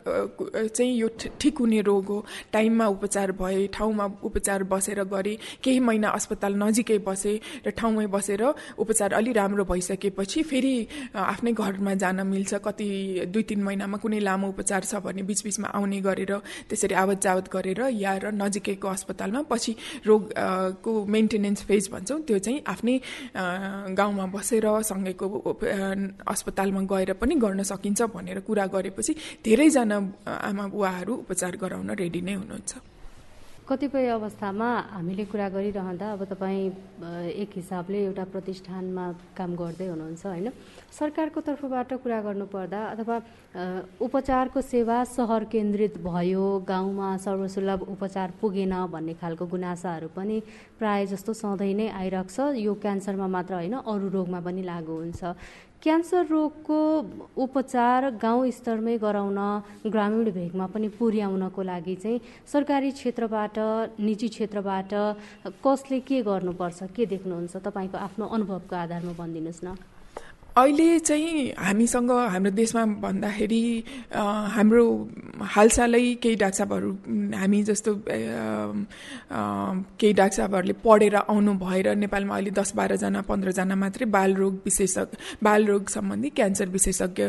चाहिँ 0.68 0.92
यो 0.98 1.08
ठिक 1.40 1.58
हुने 1.58 1.80
रोग 1.82 2.06
हो। 2.06 2.24
टाइममा 2.52 2.86
उपचार 2.86 3.32
भए 3.32 3.66
ठाउँमा 3.74 4.04
उपचार 4.22 4.62
बसेर 4.64 5.02
गरे 5.04 5.34
केही 5.62 5.80
महिना 5.80 6.08
अस्पताल 6.10 6.54
नजिकै 6.62 6.98
बसे 7.06 7.32
र 7.66 7.70
ठाउँमै 7.70 8.06
बसेर 8.06 8.42
उपचार 8.78 9.12
अलि 9.12 9.32
राम्रो 9.32 9.64
भइसकेपछि 9.64 10.42
फेरि 10.42 10.74
आफ्नै 11.14 11.52
घरमा 11.54 11.94
जान 11.94 12.26
मिल्छ। 12.26 12.54
कति 12.64 12.88
दुई 13.32 13.42
तिन 13.42 13.62
महिनामा 13.62 13.96
कुनै 13.98 14.20
लामो 14.20 14.48
उपचार 14.48 14.82
छ 14.84 14.98
भने 15.06 15.22
बिचबिचमा 15.22 15.68
आउने 15.70 16.00
गरेर 16.00 16.32
त्यसरी 16.68 16.94
आवत 16.94 17.18
जावत 17.22 17.46
गरेर 17.52 17.80
या 17.94 18.16
र 18.18 18.34
नजिकैको 18.34 18.88
अस्पतालमा 18.88 19.42
पछि 19.50 19.72
रोगको 20.06 20.92
मेन्टेनेन्स 21.06 21.62
फेज 21.62 21.90
भन्छौँ 21.92 22.20
त्यो 22.26 22.38
चाहिँ 22.38 22.62
आफ्नै 22.66 22.96
गाउँमा 23.94 24.26
बसेर 24.34 24.66
सँगैको 24.82 25.26
अस्पतालमा 26.26 26.80
गएर 26.92 27.12
पनि 27.20 27.34
गर्न 27.44 27.62
सकिन्छ 27.62 28.02
भनेर 28.14 28.40
कुरा 28.46 28.66
गरेपछि 28.74 29.12
धेरैजना 29.44 29.98
आमा 30.26 30.64
बुवाहरू 30.68 31.12
उपचार 31.24 31.56
गराउन 31.56 31.90
रेडी 31.94 32.20
नै 32.20 32.34
हुनुहुन्छ। 32.34 32.72
कतिपय 33.62 34.06
अवस्थामा 34.10 34.68
हामीले 34.90 35.24
कुरा 35.30 35.48
गरिरहँदा 35.48 36.06
अब 36.12 36.22
तपाईँ 36.28 36.66
एक 37.40 37.50
हिसाबले 37.56 37.98
एउटा 38.04 38.24
प्रतिष्ठानमा 38.34 39.04
काम 39.38 39.50
गर्दै 39.56 39.86
हुनुहुन्छ 39.86 40.26
होइन? 40.26 40.48
सरकारको 40.98 41.40
तर्फबाट 41.40 41.92
कुरा 42.02 42.20
गर्नुपर्दा 42.26 42.80
अथवा 42.92 43.16
उपचारको 44.02 44.60
सेवा 44.60 44.98
सहर 45.14 45.44
केन्द्रित 45.54 45.94
भयो 46.04 46.46
गाउँमा 46.68 47.08
सर्वसुलभ 47.24 47.80
उपचार 47.94 48.28
पुगेन 48.42 48.74
भन्ने 48.92 49.14
खालको 49.22 49.46
गुनासाहरू 49.46 50.08
पनि 50.10 50.36
प्राय 50.78 51.06
जस्तो 51.06 51.32
सधैँ 51.32 51.74
नै 51.74 51.88
आइरहेको 51.88 52.34
छ 52.34 52.58
यो 52.58 52.74
क्यान्सरमा 52.82 53.26
मात्र 53.30 53.54
होइन 53.54 53.74
अरू 53.78 54.08
रोगमा 54.10 54.40
पनि 54.42 54.62
लागु 54.66 54.92
हुन्छ। 54.92 55.22
क्यान्सर 55.82 56.26
रोगको 56.30 56.78
उपचार 57.42 58.10
गाउँ 58.22 58.50
स्तरमै 58.54 58.96
गराउन 59.02 59.38
ग्रामीण 59.90 60.30
भेगमा 60.30 60.66
पनि 60.70 60.88
पुर्याउनको 60.94 61.62
लागि 61.62 61.94
चाहिँ 62.02 62.20
सरकारी 62.46 62.90
क्षेत्रबाट 62.98 63.58
निजी 63.98 64.28
क्षेत्रबाट 64.28 64.92
कसले 65.66 65.98
के 66.06 66.22
गर्नुपर्छ 66.22 66.82
के 66.94 67.06
देख्नुहुन्छ 67.12 67.56
तपाईँको 67.66 67.98
आफ्नो 67.98 68.26
अनुभवको 68.30 68.76
आधारमा 68.76 69.12
भनिदिनुहोस् 69.18 69.64
न। 69.64 69.74
अहिले 70.52 70.98
चाहिँ 70.98 71.52
हामीसँग 71.56 72.10
हाम्रो 72.12 72.50
देशमा 72.52 72.84
भन्दाखेरि 73.00 73.64
हाम्रो 74.12 74.84
हालसालै 75.54 76.04
केही 76.22 76.36
डाक्साबहरू 76.36 76.90
हामी 77.40 77.62
जस्तो 77.64 77.90
केही 79.96 80.12
डाक्साबहरूले 80.12 80.74
पढेर 80.84 81.16
आउनु 81.24 81.52
भएर 81.56 81.88
नेपालमा 81.96 82.34
अहिले 82.36 82.50
दस 82.52 82.72
बाह्रजना 82.76 83.20
पन्ध्रजना 83.30 83.74
मात्रै 83.74 84.06
बालरोग 84.12 84.54
विशेषज्ञ 84.64 85.16
बालरोग 85.42 85.88
सम्बन्धी 85.88 86.28
क्यान्सर 86.36 86.68
विशेषज्ञ 86.68 87.22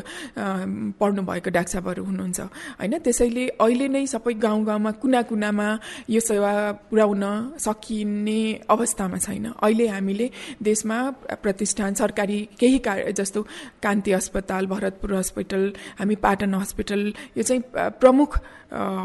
पढ्नुभएको 1.00 1.50
डाक्साबहरू 1.50 2.04
हुनुहुन्छ। 2.04 2.40
होइन 2.80 2.94
त्यसैले 3.00 3.48
अहिले 3.56 3.88
नै 3.88 4.06
सबै 4.06 4.34
गाउँ 4.44 4.64
गाउँमा 4.66 4.92
कुना 5.00 5.22
कुनामा 5.32 5.68
यो 6.10 6.20
सेवा 6.20 6.52
पुर्याउन 6.92 7.24
सकिने 7.56 8.42
अवस्थामा 8.68 9.18
छैन। 9.18 9.46
अहिले 9.64 9.88
हामीले 9.88 10.28
देशमा 10.62 11.00
प्रतिष्ठान 11.40 11.94
सरकारी 12.04 12.40
केही 12.60 12.80
जस्तो 13.14 13.42
कान्ति 13.84 14.12
अस्पताल 14.12 14.66
भरतपुर 14.68 15.14
हस्पिटल 15.16 15.72
हामी 16.00 16.16
पाटन 16.26 16.54
हस्पिटल 16.56 17.02
यो 17.38 17.44
चाहिँ 17.44 17.62
प्रमुख 18.02 18.38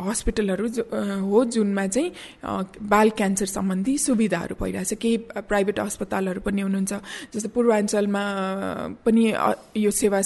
हस्पिटलहरू 0.08 0.68
हो 1.28 1.44
जुनमा 1.44 1.86
चाहिँ 1.86 2.12
बाल 2.88 3.10
क्यान्सर 3.18 3.46
सम्बन्धी 3.46 3.96
सुविधाहरू 3.98 4.56
भइरहेछ। 4.60 4.94
केही 4.94 5.16
प्राइभेट 5.44 5.78
अस्पतालहरू 5.78 6.40
पनि 6.40 6.62
हुनुहुन्छ 6.62 6.92
जस्तो 7.34 7.48
पूर्वाञ्चलमा 7.52 8.24
पनि 9.04 9.24
यो 9.76 9.90
सेवा 9.92 10.20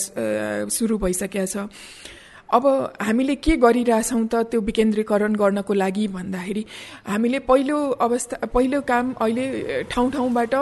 सुरु 0.71 0.99
भइसकेको 0.99 1.47
छ। 1.47 1.67
अब 2.53 2.65
हामीले 3.01 3.35
के 3.41 3.57
गरिरहेछौँ 3.57 4.27
त 4.29 4.47
त्यो 4.53 4.61
विकेन्द्रीकरण 4.61 5.35
गर्नको 5.41 5.73
लागि 5.75 6.07
भन्दाखेरि 6.13 6.65
हामीले 7.09 7.39
पहिलो 7.49 7.79
अवस्था 7.99 8.47
पहिलो 8.47 8.81
काम 8.85 9.13
अहिले 9.19 9.83
ठाउँ 9.91 10.11
ठाउँबाट 10.13 10.55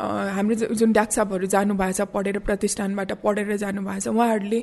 हाम्रो 0.00 0.54
जुन 0.80 0.92
डाक्सापहरू 0.92 1.46
जानुभएको 1.46 1.92
छ 1.92 2.08
पढेर 2.08 2.38
प्रतिष्ठानबाट 2.40 3.12
पढेर 3.20 3.56
जानुभएको 3.56 4.00
छ 4.00 4.08
उहाँहरूले 4.08 4.60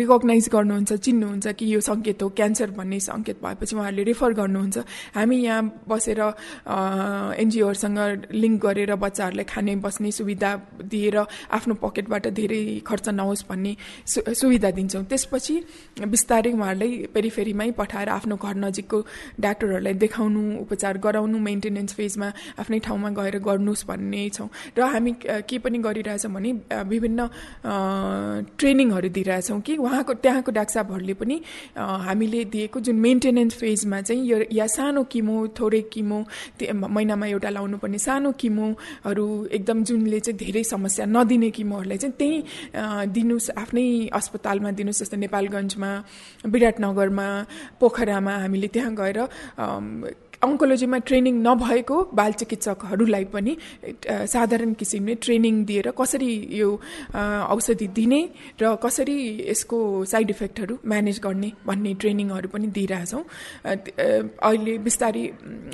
रिकगनाइज 0.00 0.48
गर्नुहुन्छ 0.48 0.92
चिन्नुहुन्छ 1.04 1.46
कि 1.58 1.64
यो 1.74 1.80
सङ्केत 1.80 2.22
हो 2.22 2.28
क्यान्सर 2.32 2.70
भन्ने 2.72 3.00
सङ्केत 3.00 3.38
भएपछि 3.44 3.76
उहाँहरूले 3.76 4.02
रेफर 4.04 4.32
गर्नुहुन्छ। 4.40 4.76
हामी 5.14 5.36
यहाँ 5.36 5.62
बसेर 5.88 6.20
एनजिओहरूसँग 7.42 7.98
लिङ्क 8.32 8.56
गरेर 8.64 8.94
बच्चाहरूलाई 8.96 9.44
खाने 9.44 9.76
बस्ने 9.84 10.10
सुविधा 10.10 10.50
दिएर 10.80 11.16
आफ्नो 11.52 11.74
पकेटबाट 11.84 12.26
धेरै 12.32 12.62
खर्च 12.88 13.08
नहोस् 13.20 13.44
भन्ने 13.48 13.72
सुविधा 14.08 14.70
दिन्छौँ। 14.70 15.04
त्यसपछि 15.04 15.54
बिस्तारै 16.08 16.52
उहाँहरूलाई 16.52 17.12
पेरिफेरीमै 17.14 17.70
पठाएर 17.76 18.08
आफ्नो 18.08 18.36
घर 18.36 18.54
नजिकको 18.64 18.98
डाक्टरहरूलाई 19.40 19.94
देखाउनु 20.04 20.42
उपचार 20.64 20.98
गराउनु 21.04 21.38
मेन्टेनेन्स 21.38 21.92
फेजमा 21.94 22.28
आफ्नै 22.58 22.78
ठाउँमा 22.86 23.08
गएर 23.18 23.38
गर्नुहोस् 23.44 23.86
भन्ने 23.86 24.28
छौँ। 24.30 24.48
र 24.76 24.82
हामी 24.84 25.12
के 25.22 25.58
पनि 25.58 25.78
गरिरहेछौँ 25.78 26.32
भने 26.32 26.52
विभिन्न 26.84 27.28
ट्रेनिङहरू 28.58 29.08
दिइरहेछौँ 29.10 29.60
कि 29.60 29.76
उहाँको 29.76 30.14
त्यहाँको 30.16 30.50
डाक्साबहरूले 30.52 31.14
पनि 31.14 31.36
हामीले 31.78 32.44
दिएको 32.46 32.80
जुन 32.80 32.96
मेन्टेनेन्स 32.98 33.54
फेजमा 33.54 34.00
चाहिँ 34.02 34.22
यो 34.24 34.38
या 34.52 34.66
सानो 34.68 35.02
किमो 35.04 35.36
थोरै 35.58 35.80
किमो 35.92 36.18
महिनामा 36.72 37.26
एउटा 37.26 37.50
लाउनु 37.50 37.78
पर्ने 37.78 37.98
सानो 37.98 38.32
किमोहरू 38.34 39.26
एकदम 39.52 39.84
जुनले 39.84 40.20
चाहिँ 40.20 40.38
धेरै 40.38 40.64
समस्या 40.64 41.06
नदिने 41.06 41.50
किमोहरूलाई 41.50 41.98
चाहिँ 41.98 42.14
त्यही 42.18 42.36
दिनुहोस् 43.14 43.50
आफ्नै 43.56 43.86
अस्पतालमा 44.12 44.70
दिनुहोस् 44.78 45.02
जस्तै 45.02 45.16
नेपालगञ्जमा 45.24 45.90
विराटनगरमा 46.46 47.28
पोखरामा 47.80 48.34
हामीले 48.38 48.68
त्यहाँ 48.74 48.94
गएर 48.94 49.18
अङ्कोलोजीमा 50.44 50.98
ट्रेनिङ 51.08 51.34
नभएको 51.42 51.96
बाल 52.14 52.32
चिकित्सकहरूलाई 52.40 53.24
पनि 53.34 53.56
साधारण 54.34 54.72
किसिमले 54.80 55.14
ट्रेनिङ 55.24 55.64
दिएर 55.64 55.90
कसरी 56.00 56.32
यो 56.60 56.70
औषधि 57.54 57.86
दिने 57.98 58.20
र 58.62 58.74
कसरी 58.84 59.16
यसको 59.50 59.78
साइड 60.12 60.30
इफेक्टहरू 60.30 60.78
म्यानेज 60.86 61.20
गर्ने 61.26 61.50
भन्ने 61.66 61.94
ट्रेनिङहरू 62.02 62.48
पनि 62.54 62.66
दिइरहेछौँ। 62.76 63.22
अहिले 64.42 64.74
बिस्तारै 64.86 65.24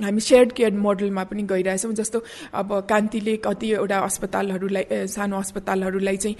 हामी 0.04 0.20
सेयर्ड 0.20 0.52
केयर 0.59 0.72
मोडलमा 0.87 1.24
पनि 1.30 1.42
गइरहेछौँ 1.52 1.92
जस्तो 2.00 2.18
अब 2.61 2.68
कान्तिले 2.90 3.37
कतिवटा 3.46 3.98
अस्पतालहरूलाई 4.09 4.85
सानो 5.09 5.37
अस्पतालहरूलाई 5.38 6.16
चाहिँ 6.16 6.37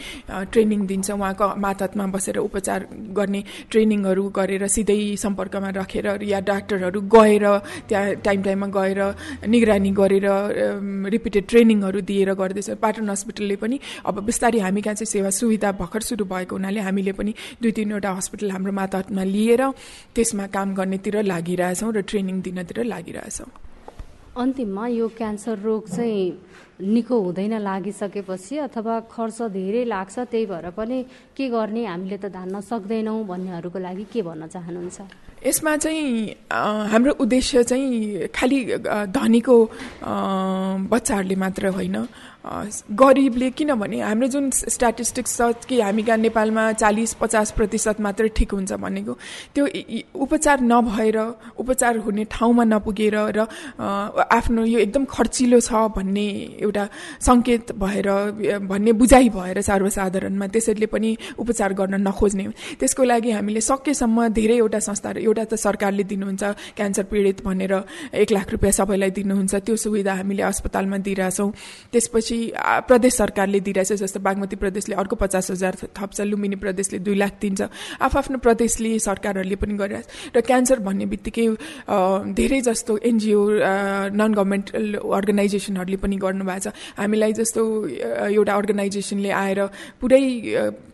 ट्रेनिङ 0.53 0.87
दिन्छ। 0.87 1.11
उहाँको 1.11 1.47
मातहतमा 1.65 2.07
बसेर 2.15 2.39
उपचार 2.39 2.81
गर्ने 3.19 3.41
ट्रेनिङहरू 3.71 4.25
गरेर 4.39 4.67
सिधै 4.69 5.01
सम्पर्कमा 5.25 5.71
राखेर 5.79 6.07
या 6.25 6.41
डाक्टरहरू 6.51 7.01
गएर 7.17 7.47
त्यहाँ 7.89 8.15
टाइम 8.21 8.43
टाइममा 8.43 8.67
गएर 8.77 9.01
निगरानी 9.49 9.91
गरेर 10.01 10.27
रिपिटेड 11.15 11.45
ट्रेनिङहरू 11.49 12.01
दिएर 12.11 12.31
गर्दैछ। 12.35 12.71
पाटन 12.83 13.11
हस्पिटलले 13.11 13.57
पनि 13.57 13.81
अब 14.07 14.21
बिस्तारै 14.25 14.59
हामी 14.61 14.81
कहाँ 14.83 14.95
चाहिँ 14.95 15.11
सेवा 15.11 15.31
सुविधा 15.31 15.73
भर्खर 15.81 16.03
सुरु 16.09 16.25
भएको 16.25 16.57
हुनाले 16.57 16.81
हामीले 16.81 17.13
पनि 17.13 17.35
दुई 17.63 17.73
तिनवटा 17.73 18.11
हस्पिटल 18.19 18.51
हाम्रो 18.51 18.73
मातहतमा 18.73 19.25
लिएर 19.25 19.63
त्यसमा 20.15 20.47
काम 20.55 20.75
गर्नेतिर 20.75 21.23
लागिरहेछौँ 21.23 21.93
र 21.93 22.01
ट्रेनिङ 22.03 22.41
दिनतिर 22.43 22.85
लागिरहेछौँ। 22.85 23.51
अन्तिममा 24.31 24.87
यो 24.87 25.07
क्यान्सर 25.19 25.59
रोग 25.59 25.89
चाहिँ 25.91 26.25
निको 26.81 27.17
हुँदैन 27.21 27.55
लागिसकेपछि 27.61 28.57
अथवा 28.59 28.95
खर्च 29.11 29.39
धेरै 29.53 29.85
लाग्छ 29.85 30.19
त्यही 30.31 30.47
भएर 30.47 30.71
पनि 30.71 30.99
के 31.37 31.49
गर्ने 31.51 31.85
हामीले 31.87 32.17
त 32.17 32.33
धान्न 32.33 32.61
सक्दैनौँ 32.63 33.27
भन्नेहरूको 33.27 33.79
लागि 33.79 34.05
के 34.13 34.23
भन्न 34.23 34.47
चाहनुहुन्छ? 34.49 34.99
यसमा 35.47 35.77
चाहिँ 35.77 36.37
हाम्रो 36.93 37.13
उद्देश्य 37.21 37.63
चाहिँ 37.65 38.29
खालि 38.29 38.61
धनीको 39.09 39.57
बच्चाहरूले 40.93 41.37
मात्र 41.37 41.67
होइन। 41.77 41.97
गरिबले 42.45 43.51
किनभने 43.53 44.01
हाम्रो 44.01 44.27
जुन 44.29 44.51
स्ट्याटिस्टिक्स 44.51 45.37
छ 45.37 45.67
कि 45.69 45.81
हामी 45.81 46.03
कहाँ 46.03 46.19
नेपालमा 46.19 46.63
चालिस 46.73 47.13
पचास 47.21 47.51
प्रतिशत 47.53 48.01
मात्रै 48.01 48.29
ठिक 48.37 48.53
हुन्छ 48.53 48.73
भनेको 48.81 49.15
त्यो 49.55 49.65
उपचार 50.17 50.61
नभएर 50.63 51.19
उपचार 51.59 51.97
हुने 52.01 52.25
ठाउँमा 52.33 52.65
नपुगेर 52.65 53.17
र 53.37 53.47
आफ्नो 54.33 54.65
यो 54.65 54.79
एकदम 54.81 55.05
खर्चिलो 55.07 55.61
छ 55.61 55.73
भन्ने 55.97 56.27
एउटा 56.65 56.85
सङ्केत 57.21 57.73
भएर 57.77 58.09
भन्ने 58.65 58.93
बुझाइ 58.97 59.29
भएर 59.37 59.61
सर्वसाधारणमा 59.61 60.47
त्यसैले 60.49 60.87
पनि 60.89 61.11
उपचार 61.39 61.73
गर्न 61.77 62.01
नखोज्ने 62.09 62.47
त्यसको 62.81 63.05
लागि 63.05 63.31
हामीले 63.37 63.61
सकेसम्म 63.61 64.29
धेरैवटा 64.33 64.81
संस्थाहरू 64.89 65.21
एउटा 65.21 65.45
त 65.45 65.61
सरकारले 65.61 66.05
दिनुहुन्छ 66.09 66.43
क्यान्सर 66.79 67.05
पीडित 67.13 67.45
भनेर 67.45 67.75
एक 68.17 68.33
लाख 68.33 68.49
रुपियाँ 68.53 68.73
सबैलाई 68.81 69.11
दिनुहुन्छ 69.19 69.55
त्यो 69.61 69.77
सुविधा 69.77 70.15
हामीले 70.15 70.43
अस्पतालमा 70.51 70.99
दिइरहेछौँ। 71.05 71.51
त्यसपछि 71.93 72.30
त्यसपछि 72.31 72.87
प्रदेश 72.87 73.15
सरकारले 73.15 73.61
दिइरहेछ 73.61 73.93
जस्तो 74.03 74.21
बागमती 74.21 74.57
प्रदेशले 74.57 74.95
अर्को 74.95 75.17
पचास 75.17 75.51
हजार 75.51 75.75
थप्छ 75.91 76.21
लुम्बिनी 76.31 76.57
प्रदेशले 76.57 76.99
दुई 77.03 77.15
लाख 77.15 77.33
दिन्छ। 77.41 77.61
आफ्नो 78.01 78.39
प्रदेशले 78.39 78.99
सरकारहरूले 78.99 79.57
पनि 79.57 79.75
गरिरहेछ। 79.75 80.07
र 80.37 80.41
क्यान्सर 80.41 80.79
भन्ने 80.87 81.07
बित्तिकै 81.11 81.47
धेरै 82.39 82.61
जस्तो 82.61 82.93
एनजिओ 83.03 83.41
नन 84.15 84.31
गभर्मेन्टल 84.35 84.85
अर्गनाइजेसनहरूले 85.03 85.99
पनि 85.99 86.17
गर्नुभएको 86.17 86.71
छ। 86.71 86.75
हामीलाई 86.99 87.33
जस्तो 87.35 87.63
एउटा 88.31 88.53
अर्गनाइजेसनले 88.55 89.31
आएर 89.31 89.61
पुरै 90.01 90.23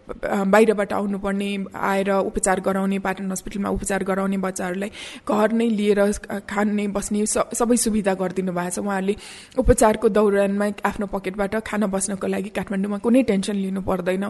बाहिरबाट 0.07 0.93
आउनुपर्ने 0.93 1.51
आएर 1.75 2.11
उपचार 2.11 2.61
गराउने 2.61 2.99
पाटन 2.99 3.31
हस्पिटलमा 3.33 3.69
उपचार 3.69 4.05
गराउने 4.05 4.39
बच्चाहरूलाई 4.39 4.91
घर 5.27 5.53
नै 5.53 5.69
लिएर 5.69 6.01
खाने 6.47 6.87
बस्ने 6.89 7.27
सबै 7.27 7.77
सुविधा 7.77 8.15
गरिदिनु 8.15 8.53
भएको 8.53 8.71
छ। 8.71 8.79
उहाँहरूले 8.79 9.15
उपचारको 9.59 10.09
दौरानमा 10.09 10.67
आफ्नो 10.87 11.07
पकेटबाट 11.07 11.55
खाना 11.67 11.87
बस्नको 11.87 12.27
लागि 12.27 12.51
काठमाडौँमा 12.55 12.99
कुनै 13.03 13.23
टेन्सन 13.31 13.57
लिनु 13.57 13.81
पर्दैन। 13.83 14.25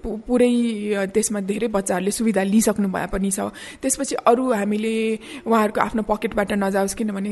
पुरै 0.00 0.52
त्यसमा 1.12 1.40
धेरै 1.44 1.68
बच्चाहरूले 1.68 2.10
सुविधा 2.10 2.42
लिइसक्नु 2.42 2.88
भए 2.88 3.06
पनि 3.12 3.30
छ। 3.30 3.52
त्यसपछि 3.82 4.14
अरू 4.24 4.44
हामीले 4.52 4.94
उहाँहरूको 5.44 5.80
आफ्नो 5.80 6.02
पकेटबाट 6.08 6.52
नजाओस् 6.56 6.94
किनभने 6.98 7.30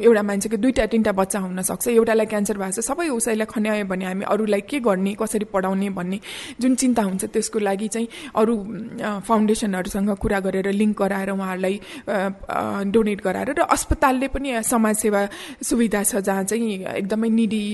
एउटा 0.00 0.22
मान्छेको 0.22 0.56
दुईवटा 0.56 0.86
तिनवटा 0.92 1.12
बच्चा 1.12 1.38
हुनसक्छ। 1.44 1.84
एउटालाई 1.88 2.26
क्यान्सर 2.26 2.56
भएको 2.56 2.80
छ। 2.80 2.84
सबै 2.88 3.08
उसैलाई 3.12 3.46
खन्यायो 3.52 3.84
भने 3.84 4.04
हामी 4.04 4.24
अरूलाई 4.32 4.60
के 4.64 4.80
गर्ने 4.80 5.12
कसरी 5.20 5.44
पढाउने 5.52 5.88
भन्ने 5.92 6.18
जुन 6.60 6.74
चिन्ता 6.74 7.02
हुन्छ 7.02 7.24
त्यसको 7.34 7.58
लागि 7.60 7.88
चाहिँ 7.88 8.08
अरू 8.34 8.54
फाउन्डेसनहरूसँग 9.22 10.10
कुरा 10.16 10.40
गरेर 10.40 10.68
लिङ्क 10.72 10.98
गराएर 10.98 11.30
उहाँहरूलाई 11.30 11.80
डोनेट 12.88 13.20
गराएर 13.22 13.50
र 13.52 13.66
अस्पतालले 13.68 14.28
पनि 14.28 14.62
समाजसेवा 14.64 15.22
सुविधा 15.62 16.02
छ 16.04 16.16
जहाँ 16.20 16.44
चाहिँ 16.44 16.78
एकदमै 16.94 17.28
निडी 17.30 17.64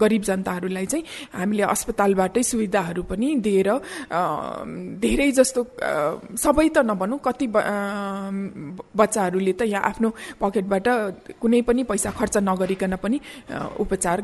गरिब 0.00 0.22
जनताहरूलाई 0.22 0.86
चाहिँ 0.86 1.04
हामीले 1.34 1.62
अस्पतालबाटै 1.74 2.42
सुविधाहरू 2.44 3.02
पनि 3.10 3.28
दिएर 3.44 3.68
धेरै 5.00 5.30
जस्तो 5.32 5.60
सबै 6.38 6.68
त 6.68 6.78
नभनौँ 6.84 7.18
कति 7.24 7.46
बच्चाहरूले 8.94 9.52
त 9.52 9.62
यहाँ 9.66 9.82
आफ्नो 9.90 10.08
पकेटबाट 10.40 10.86
कुनै 11.40 11.60
पनि 11.62 11.82
पैसा 11.84 12.10
खर्च 12.10 12.36
नगरिकन 12.44 12.96
पनि 13.02 13.20
उपचार 13.80 14.20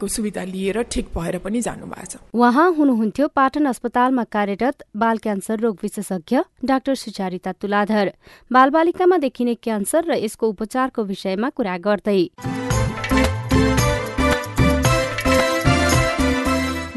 को 0.00 0.06
सुविधा 0.08 0.44
लिएर 0.44 0.82
ठिक 0.92 1.06
भएर 1.16 1.38
पनि 1.44 1.60
जानुभएको 1.60 2.06
छ। 2.06 2.14
उहाँ 2.34 2.68
हुनुहुन्थ्यो 2.78 3.28
पाटन 3.34 3.64
अस्पतालमा 3.66 4.24
कार्यरत 4.32 4.76
बाल 4.96 5.18
क्यान्सर 5.18 5.58
रोग 5.60 5.78
विशेषज्ञ 5.82 6.36
डाक्टर 6.64 6.94
सुचारिता 6.94 7.52
तुलाधर। 7.52 8.12
बालबालिकामा 8.50 9.16
देखिने 9.18 9.54
क्यान्सर 9.54 10.02
र 10.10 10.12
यसको 10.24 10.48
उपचारको 10.48 11.04
विषयमा 11.04 11.48
कुरा 11.56 11.76
गर्दै। 11.78 12.20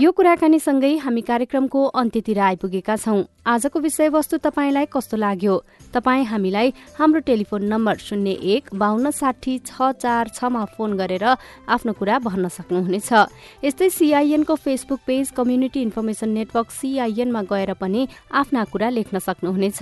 यो 0.04 0.12
कुराकानीसँगै 0.12 0.90
हामी 1.00 1.22
कार्यक्रमको 1.22 1.82
अन्त्यतिर 1.96 2.40
आइपुगेका 2.44 2.96
छौं। 2.98 3.20
आजको 3.48 3.80
विषयवस्तु 3.80 4.38
तपाईँलाई 4.44 4.86
कस्तो 4.92 5.16
लाग्यो? 5.16 5.54
तपाईँ 5.96 6.26
हामीलाई 6.28 6.74
हाम्रो 7.00 7.20
टेलिफोन 7.24 7.64
नम्बर 7.64 7.96
शून्य 8.04 8.32
एक 8.52 8.64
बान्न 8.76 9.12
साठी 9.16 9.54
छ 9.64 9.92
चार 9.96 10.28
छमा 10.36 10.64
फोन 10.76 10.98
गरेर 11.00 11.24
आफ्नो 11.70 11.94
कुरा 11.96 12.20
भन्न 12.20 12.48
सक्नुहुनेछ। 12.52 13.12
यस्तै 13.64 13.90
सीआईएनको 13.90 14.56
Facebook 14.58 15.00
page 15.08 15.32
community 15.40 15.82
information 15.82 16.30
network 16.36 16.72
सीआईएनमा 16.74 17.42
गएर 17.48 17.74
पनि 17.80 18.08
आफ्ना 18.34 18.64
कुरा 18.74 18.90
लेख्न 18.90 19.24
सक्नुहुनेछ। 19.24 19.82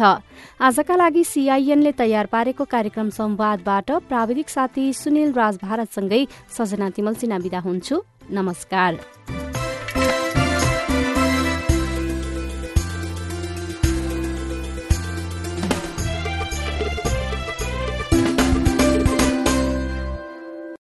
आजका 0.62 0.96
लागि 1.02 1.24
सीआईएनले 1.34 1.92
तयार 1.98 2.26
पारेको 2.30 2.66
कार्यक्रम 2.70 3.10
संवादबाट 3.10 3.92
प्राविधिक 4.06 4.50
साथी 4.50 4.86
सुनिल 4.94 5.34
राज 5.34 5.58
भारतसँगै 5.66 6.22
सजना 6.58 6.90
तिमल 6.94 7.16
सिना 7.18 7.38
विदा 7.42 7.60
हुन्छु। 7.66 8.04
नमस्कार। 8.30 9.51